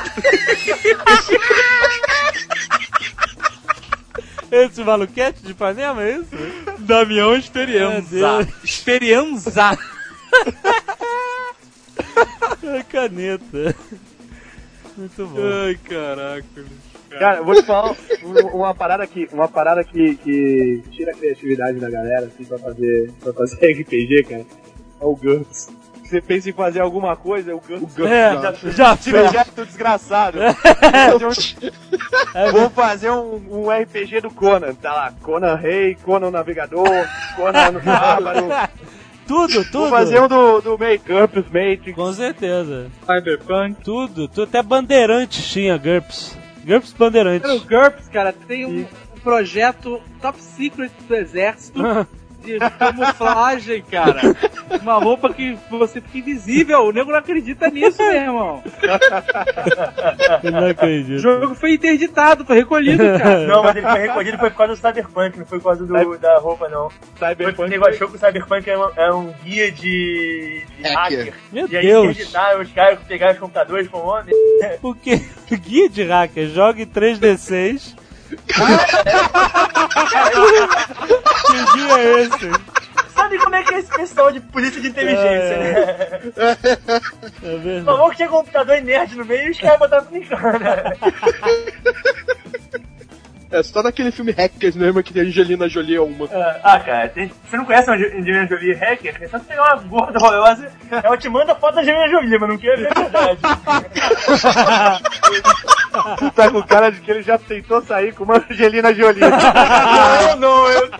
[4.50, 6.30] Esse maluquete de Ipanema, é isso?
[6.78, 8.48] Damião Experienza.
[8.62, 9.76] Experienza.
[12.62, 13.74] É caneta.
[14.96, 15.40] Muito bom.
[15.64, 16.64] Ai, caraca.
[17.18, 17.92] Cara, eu vou te falar
[18.24, 22.58] um- uma parada que, uma parada que, que tira a criatividade da galera, assim, pra
[22.58, 24.44] fazer, pra fazer RPG, cara.
[25.00, 25.68] É o GURPS.
[26.04, 27.98] Você pensa em fazer alguma coisa, é o GURPS.
[28.00, 29.22] É, já Esse fez.
[29.24, 30.38] projeto desgraçado.
[32.34, 34.74] É, Vou fazer um, um RPG do Conan.
[34.74, 36.88] Tá lá, Conan Rei, Conan Navegador,
[37.34, 38.46] Conan Bárbaro.
[39.26, 39.78] Tudo, tudo.
[39.80, 41.94] Vou fazer um do, do Make-up, os Matrix.
[41.94, 42.86] Com certeza.
[43.04, 43.82] Cyberpunk.
[43.82, 44.42] Tudo, tudo.
[44.44, 46.38] Até Bandeirantes tinha GURPS.
[46.66, 47.42] GURPS Bandeirantes.
[47.42, 51.80] Cara, o GURPS, cara, tem um, um projeto top secret do exército
[52.46, 54.20] de camuflagem, cara.
[54.82, 56.80] Uma roupa que você fica invisível.
[56.86, 58.62] O nego não acredita nisso, meu irmão.
[60.42, 61.18] Eu não O acredito.
[61.18, 63.46] jogo foi interditado, foi recolhido, cara.
[63.46, 66.18] Não, mas ele foi recolhido foi por causa do Cyberpunk, não foi por causa do,
[66.18, 66.88] da roupa, não.
[66.90, 67.70] Foi porque o Cyberpunk.
[67.70, 71.18] nego achou que o Cyberpunk era, uma- era um guia de, de Hacker.
[71.18, 71.34] hacker.
[71.52, 72.04] Meu E aí Deus.
[72.10, 74.34] interditaram os caras pegaram os computadores com homem.
[74.80, 75.20] Porque
[75.56, 77.94] guia de hacker, jogue 3D6.
[81.46, 82.50] Que guia é esse?
[83.14, 85.58] Sabe como é que é esse pessoal de polícia de inteligência, É.
[85.58, 86.18] né?
[87.42, 87.84] É verdade.
[87.84, 90.42] Falou que tinha computador e nerd no meio e os caras botaram brincando.
[93.50, 96.28] É só naquele filme Hackers mesmo que tem a Angelina Jolie é uma.
[96.64, 99.16] Ah, cara, tem- você não conhece a Angelina Jolie hacker?
[99.20, 102.48] É só você pegar uma gorda horrorosa, ela te manda foto da Angelina Jolie, mas
[102.48, 103.40] não quer ver a verdade.
[106.34, 109.20] Tá com cara de que ele já tentou sair com uma Angelina Jolie.
[109.20, 110.90] não, não, eu...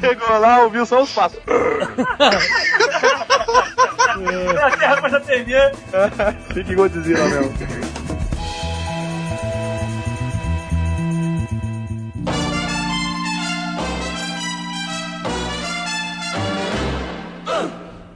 [0.00, 1.38] Chegou lá, ouviu só os passos.
[4.60, 5.72] A terra começa a tremer.
[6.52, 7.54] Fique Godzilla mesmo.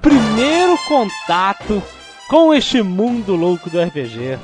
[0.01, 1.83] Primeiro contato
[2.29, 4.39] com este mundo louco do RPG.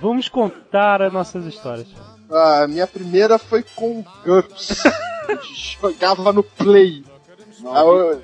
[0.00, 1.88] Vamos contar as nossas histórias.
[2.30, 4.86] A minha primeira foi com GURPS.
[4.86, 7.04] A gente jogava no Play.
[7.72, 8.22] Aí eu-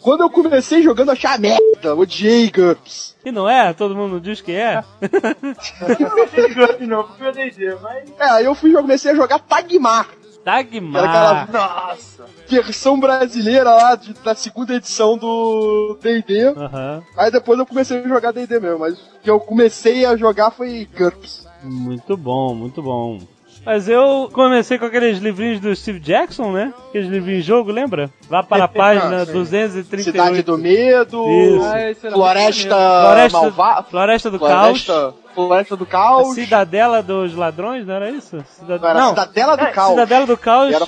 [0.00, 1.94] Quando eu comecei jogando, eu achei a merda.
[1.94, 3.14] Odiei GURPS.
[3.24, 3.72] E não é?
[3.72, 4.82] Todo mundo diz que é?
[6.78, 8.04] de novo, porque eu D&D, mas...
[8.18, 10.08] É, aí eu fui comecei a jogar Tagmar.
[10.44, 11.52] Era aquela Dagmar.
[11.52, 12.24] Nossa!
[12.48, 16.48] versão brasileira lá de- da segunda edição do D&D.
[16.48, 17.02] Aham.
[17.16, 20.50] Aí depois eu comecei a jogar D&D mesmo, mas o que eu comecei a jogar
[20.50, 21.46] foi GURPS.
[21.62, 23.18] Muito bom, muito bom.
[23.64, 26.72] Mas eu comecei com aqueles livrinhos do Steve Jackson, né?
[26.90, 28.10] Aqueles livrinhos de jogo, lembra?
[28.28, 29.32] Vá para a página Ah, sim.
[29.32, 30.04] 238.
[30.04, 31.64] Cidade do Medo, Isso.
[31.64, 34.84] Ah, Floresta, Floresta, Malvada, Floresta do Caos.
[34.84, 38.44] Floresta, Floresta do A Caos, Cidadela dos Ladrões, não era isso?
[38.58, 39.90] Cida- Era Não, Cidadela do É, Caos.
[39.90, 40.74] Cidadela do Caos.
[40.74, 40.86] Era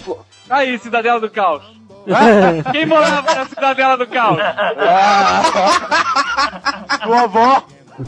[0.50, 1.62] Aí, Cidadela do Caos.
[2.70, 4.38] Quem morava na Cidadela do Caos?
[7.02, 7.62] Sua avó.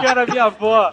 [0.00, 0.92] Que era minha avó.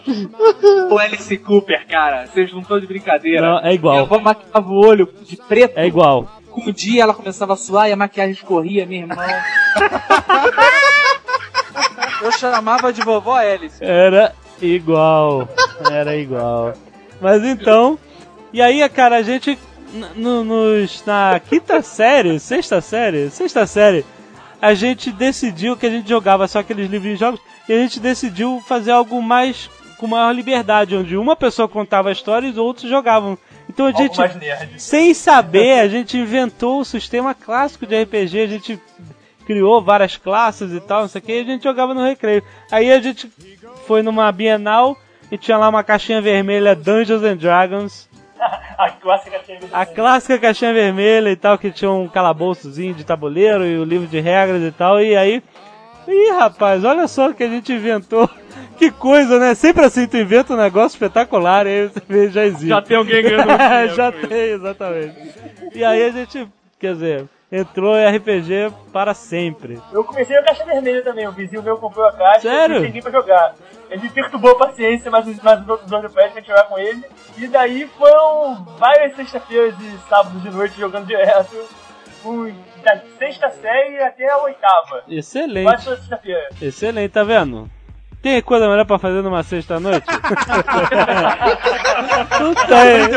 [0.91, 2.27] O Alice Cooper, cara.
[2.27, 3.41] Vocês não estão de brincadeira.
[3.41, 3.93] Não, é igual.
[3.95, 5.77] Minha avó maquiava o olho de preto.
[5.77, 6.27] É igual.
[6.51, 9.17] Com o dia ela começava a suar e a maquiagem escorria, meu irmão.
[12.21, 13.83] Eu chamava de vovó Alice.
[13.83, 15.47] Era igual.
[15.91, 16.73] Era igual.
[17.19, 17.97] Mas então.
[18.53, 19.57] E aí, cara, a gente.
[20.15, 24.05] no- nos, na quinta série, sexta série, sexta série,
[24.63, 27.99] a gente decidiu que a gente jogava só aqueles livros de jogos e a gente
[27.99, 32.57] decidiu fazer algo mais com maior liberdade, onde uma pessoa contava a história e os
[32.57, 33.37] outros jogavam.
[33.67, 34.15] Então a Algo gente,
[34.77, 38.79] sem saber, a gente inventou o sistema clássico de RPG, a gente
[39.45, 42.41] criou várias classes e tal, não sei o que, e a gente jogava no recreio.
[42.71, 43.29] Aí a gente
[43.85, 44.97] foi numa Bienal
[45.29, 48.07] e tinha lá uma caixinha vermelha Dungeons and Dragons,
[48.77, 53.65] A clássica que a clássica caixinha vermelha e tal, que tinha um calabouçozinho de tabuleiro
[53.65, 55.43] e o livro de regras e tal, e aí.
[56.07, 58.29] Ih, rapaz, olha só o que a gente inventou.
[58.77, 59.53] Que coisa, né?
[59.53, 62.67] Sempre assim, tu inventa um negócio espetacular e aí você vê, já existe.
[62.67, 63.47] Já tem alguém ganhando
[63.95, 65.15] Já tem, exatamente.
[65.73, 66.47] E aí a gente,
[66.79, 69.79] quer dizer, entrou em RPG para sempre.
[69.91, 72.77] Eu comecei a caixa vermelha também, o vizinho meu comprou a caixa Sério?
[72.77, 73.53] e eu cheguei pra jogar.
[73.91, 75.37] Ele me perturbou a paciência, mas, os
[75.69, 77.03] outros dois do prédio pra gente jogar com ele.
[77.37, 81.55] E daí foram várias sexta-feiras e sábados de noite jogando direto.
[82.23, 85.01] Fui da sexta série até a oitava.
[85.03, 86.49] Quase Excelente, toda sexta-feira.
[86.59, 87.69] excelente, tá vendo?
[88.19, 90.07] Tem coisa melhor pra fazer numa sexta-noite?
[92.39, 93.09] Não tem.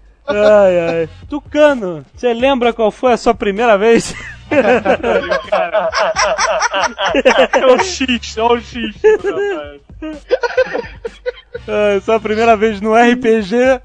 [0.28, 1.08] Ai, ai.
[1.28, 4.14] Tucano, você lembra qual foi a sua primeira vez?
[7.52, 8.94] É o X, é o X.
[11.66, 13.80] Ai, sua primeira vez no RPG?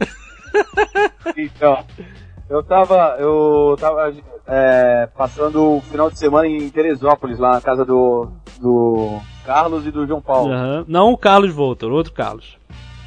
[1.36, 1.84] Então,
[2.50, 3.16] Eu tava.
[3.18, 4.14] Eu tava
[4.46, 8.30] é, passando o final de semana em Teresópolis, lá na casa do.
[8.60, 10.52] do Carlos e do João Paulo.
[10.54, 10.86] Aham.
[10.88, 12.58] Não o Carlos Voltor, outro Carlos.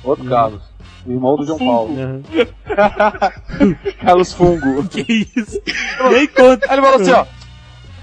[0.03, 0.63] Outro Carlos.
[1.07, 1.91] O irmão do João Paulo.
[1.93, 2.23] Aham.
[4.01, 4.85] Carlos Fungo.
[4.89, 5.61] Que isso?
[6.11, 6.67] Nem conta.
[6.69, 7.27] Aí ele falou assim, ó.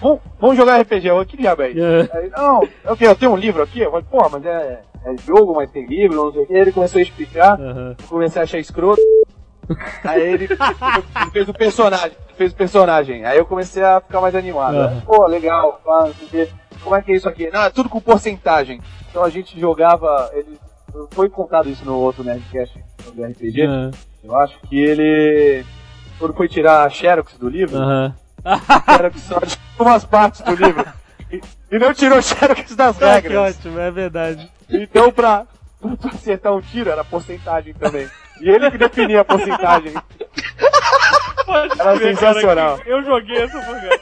[0.02, 1.08] Vamos, vamos jogar RPG.
[1.08, 2.16] Eu, que diabo é isso?
[2.16, 3.06] Aí, não, é o quê?
[3.06, 3.80] Eu tenho um livro aqui?
[3.82, 6.54] Eu falei, pô, mas é, é jogo, mas tem livro, não sei o quê.
[6.54, 9.02] Ele começou a explicar, eu comecei a achar escroto.
[10.04, 10.48] Aí ele,
[11.32, 13.26] fez o personagem, fez o personagem.
[13.26, 14.76] Aí eu comecei a ficar mais animado.
[14.76, 15.02] Aham.
[15.06, 16.50] Pô, legal, pá, não sei o quê.
[16.84, 17.50] Como é que é isso aqui?
[17.52, 18.82] Não, é tudo com porcentagem.
[19.10, 20.32] Então a gente jogava.
[20.34, 20.60] Ele,
[21.12, 23.62] foi contado isso no outro Nerdcast sobre RPG.
[23.64, 23.92] Aham.
[24.24, 25.66] Eu acho que ele.
[26.20, 28.14] Quando foi tirar a Xerox do livro, Aham.
[28.96, 30.86] Xerox só de umas partes do livro.
[31.32, 33.58] E, e não tirou Xerox das que regras.
[33.58, 34.50] ótimo, é verdade.
[34.70, 35.46] Então, pra,
[35.82, 38.08] pra tu acertar um tiro, era porcentagem também.
[38.40, 39.94] E ele que definia a porcentagem.
[41.80, 42.80] Era sensacional.
[42.86, 44.00] Eu joguei essa porcaria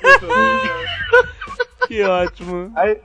[1.88, 2.72] Que ótimo.
[2.76, 2.98] Aí,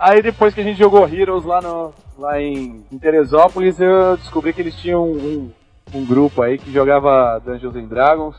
[0.00, 4.52] aí depois que a gente jogou Heroes lá, no, lá em, em Teresópolis, eu descobri
[4.52, 5.50] que eles tinham um,
[5.94, 8.36] um grupo aí que jogava Dungeons and Dragons,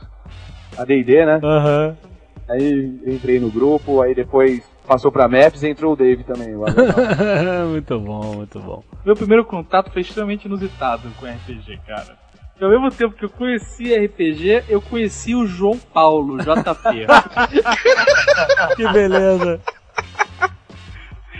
[0.78, 1.40] a D&D, né?
[1.44, 1.98] Aham.
[2.48, 6.56] Aí entrei no grupo, aí depois passou pra Maps e entrou o Dave também.
[6.56, 8.84] lá no- muito bom, muito bom.
[9.06, 12.18] Meu primeiro contato foi extremamente inusitado com RPG, cara.
[12.60, 17.06] E ao mesmo tempo que eu conheci RPG, eu conheci o João Paulo, JP.
[18.76, 19.60] Que beleza.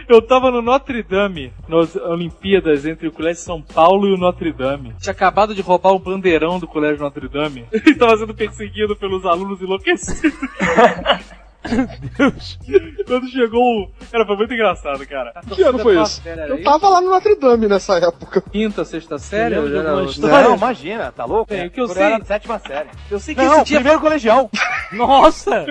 [0.10, 4.52] Eu tava no Notre Dame, nas Olimpíadas entre o Colégio São Paulo e o Notre
[4.52, 4.94] Dame.
[5.00, 9.26] Tinha acabado de roubar o bandeirão do Colégio Notre Dame e tava sendo perseguido pelos
[9.26, 10.34] alunos enlouquecidos.
[12.18, 12.58] Deus.
[13.06, 13.92] Quando chegou.
[14.12, 15.34] Cara, foi muito engraçado, cara.
[15.54, 16.22] Que ano foi isso?
[16.26, 18.42] Eu tava lá no Notre Dame nessa época.
[18.42, 19.56] Quinta, sexta série?
[19.56, 20.50] eu já história?
[20.50, 21.54] Não, imagina, tá louco?
[21.54, 22.90] É, o que eu sei- sétima série.
[23.12, 24.50] Eu sei que Não, esse dia primeiro colegial.
[24.92, 25.66] Nossa!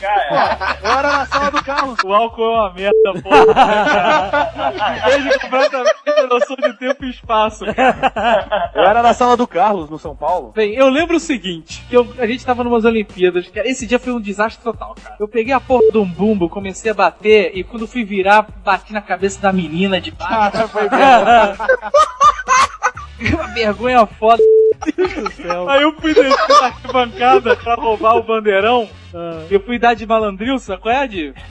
[0.00, 1.98] Cara, Eu era na sala do Carlos.
[2.04, 4.52] O álcool é uma merda, porra.
[5.06, 7.64] Vejo completamente a noção de tempo e espaço.
[8.74, 10.52] Eu era na sala do Carlos, no São Paulo.
[10.54, 13.98] Bem, eu lembro o seguinte, que eu- a gente tava numas Olimpíadas, cara, esse dia
[13.98, 15.16] foi um desastre total, cara.
[15.18, 18.92] Eu peguei a porra de um bumbo, comecei a bater, e quando fui virar, bati
[18.92, 20.68] na cabeça da menina de baixo.
[20.68, 20.88] Foi
[23.34, 24.42] Uma vergonha foda.
[25.68, 28.88] Aí eu fui descer na arquibancada pra roubar o bandeirão.
[29.50, 30.92] Eu fui dar de malandril, sacou?
[30.92, 31.32] É de...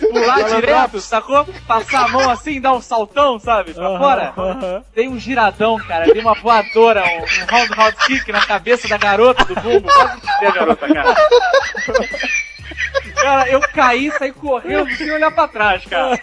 [0.00, 1.46] Pular direto, sacou?
[1.66, 3.74] Passar a mão assim, dar um saltão, sabe?
[3.74, 4.32] Pra fora.
[4.36, 4.82] Aham.
[4.94, 6.12] Dei um giradão, cara.
[6.12, 9.88] Dei uma voadora, um, um round round kick na cabeça da garota do bumbo.
[9.88, 11.14] Quase a garota, cara.
[13.14, 16.18] Cara, eu caí saí correndo sem olhar pra trás, cara.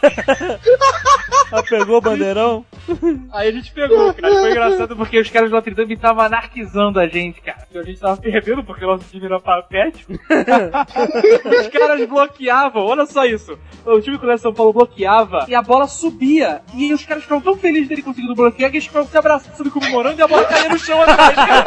[1.52, 2.66] Ah, pegou o bandeirão?
[3.32, 4.34] Aí a gente pegou, cara.
[4.34, 7.68] Foi engraçado porque os caras do Notre Dame estavam anarquizando a gente, cara.
[7.74, 10.14] A gente tava perdendo porque o nosso time era patético.
[10.14, 13.58] os caras bloqueavam, olha só isso.
[13.86, 16.62] O time do São Paulo bloqueava e a bola subia.
[16.74, 19.72] E os caras ficavam tão felizes dele conseguindo bloquear que eles ficavam se abraçando e
[19.72, 21.64] comemorando e a bola caía no chão atrás, cara.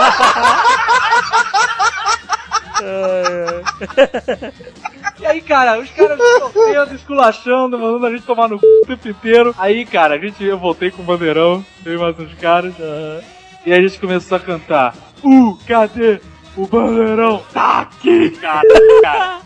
[5.21, 8.66] E aí, cara, os caras sofrendo, esculachando, mandando a gente tomar no c...
[8.66, 9.55] o tempo inteiro.
[9.59, 12.75] Aí, cara, a gente, eu voltei com o bandeirão, eu e mais uns caras.
[13.66, 14.95] E aí a gente começou a cantar.
[15.23, 16.21] Uh, cadê
[16.57, 17.45] o bandeirão?
[17.53, 18.62] Tá aqui, cara.
[19.03, 19.41] cara.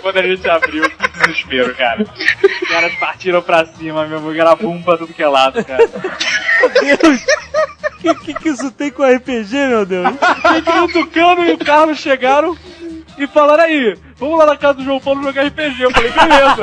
[0.00, 2.02] Quando a gente abriu, que desespero, cara.
[2.02, 5.86] Os caras partiram pra cima mesmo, era bum pra tudo que é lado, cara.
[6.80, 7.20] Deus!
[8.04, 10.08] O que, que isso tem com RPG, meu Deus?
[10.56, 12.56] Fiquei o Tucano e o Carlos chegaram
[13.18, 15.82] e falaram aí, vamos lá na casa do João Paulo jogar RPG.
[15.82, 16.62] Eu falei, beleza.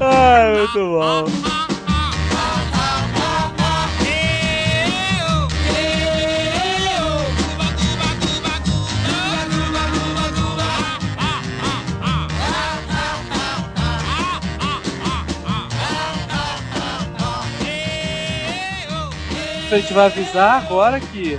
[0.00, 1.24] Ai, muito bom.
[19.70, 21.38] A gente vai avisar agora que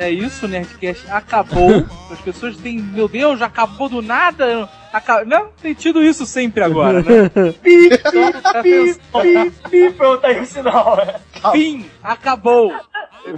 [0.00, 1.86] é isso, Nerdcast acabou.
[2.10, 4.68] As pessoas têm, meu Deus, já acabou do nada.
[4.92, 7.28] Aca- Não, tem tido isso sempre agora, né?
[7.62, 10.96] pi, pi, pi, pi, pi, pronto, aí o sinal.
[10.96, 11.14] né?
[11.52, 12.72] Fim, acabou.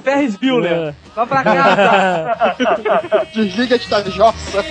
[0.02, 2.56] Ferris Bueller, vá pra casa.
[3.34, 4.64] Desliga esta jossa.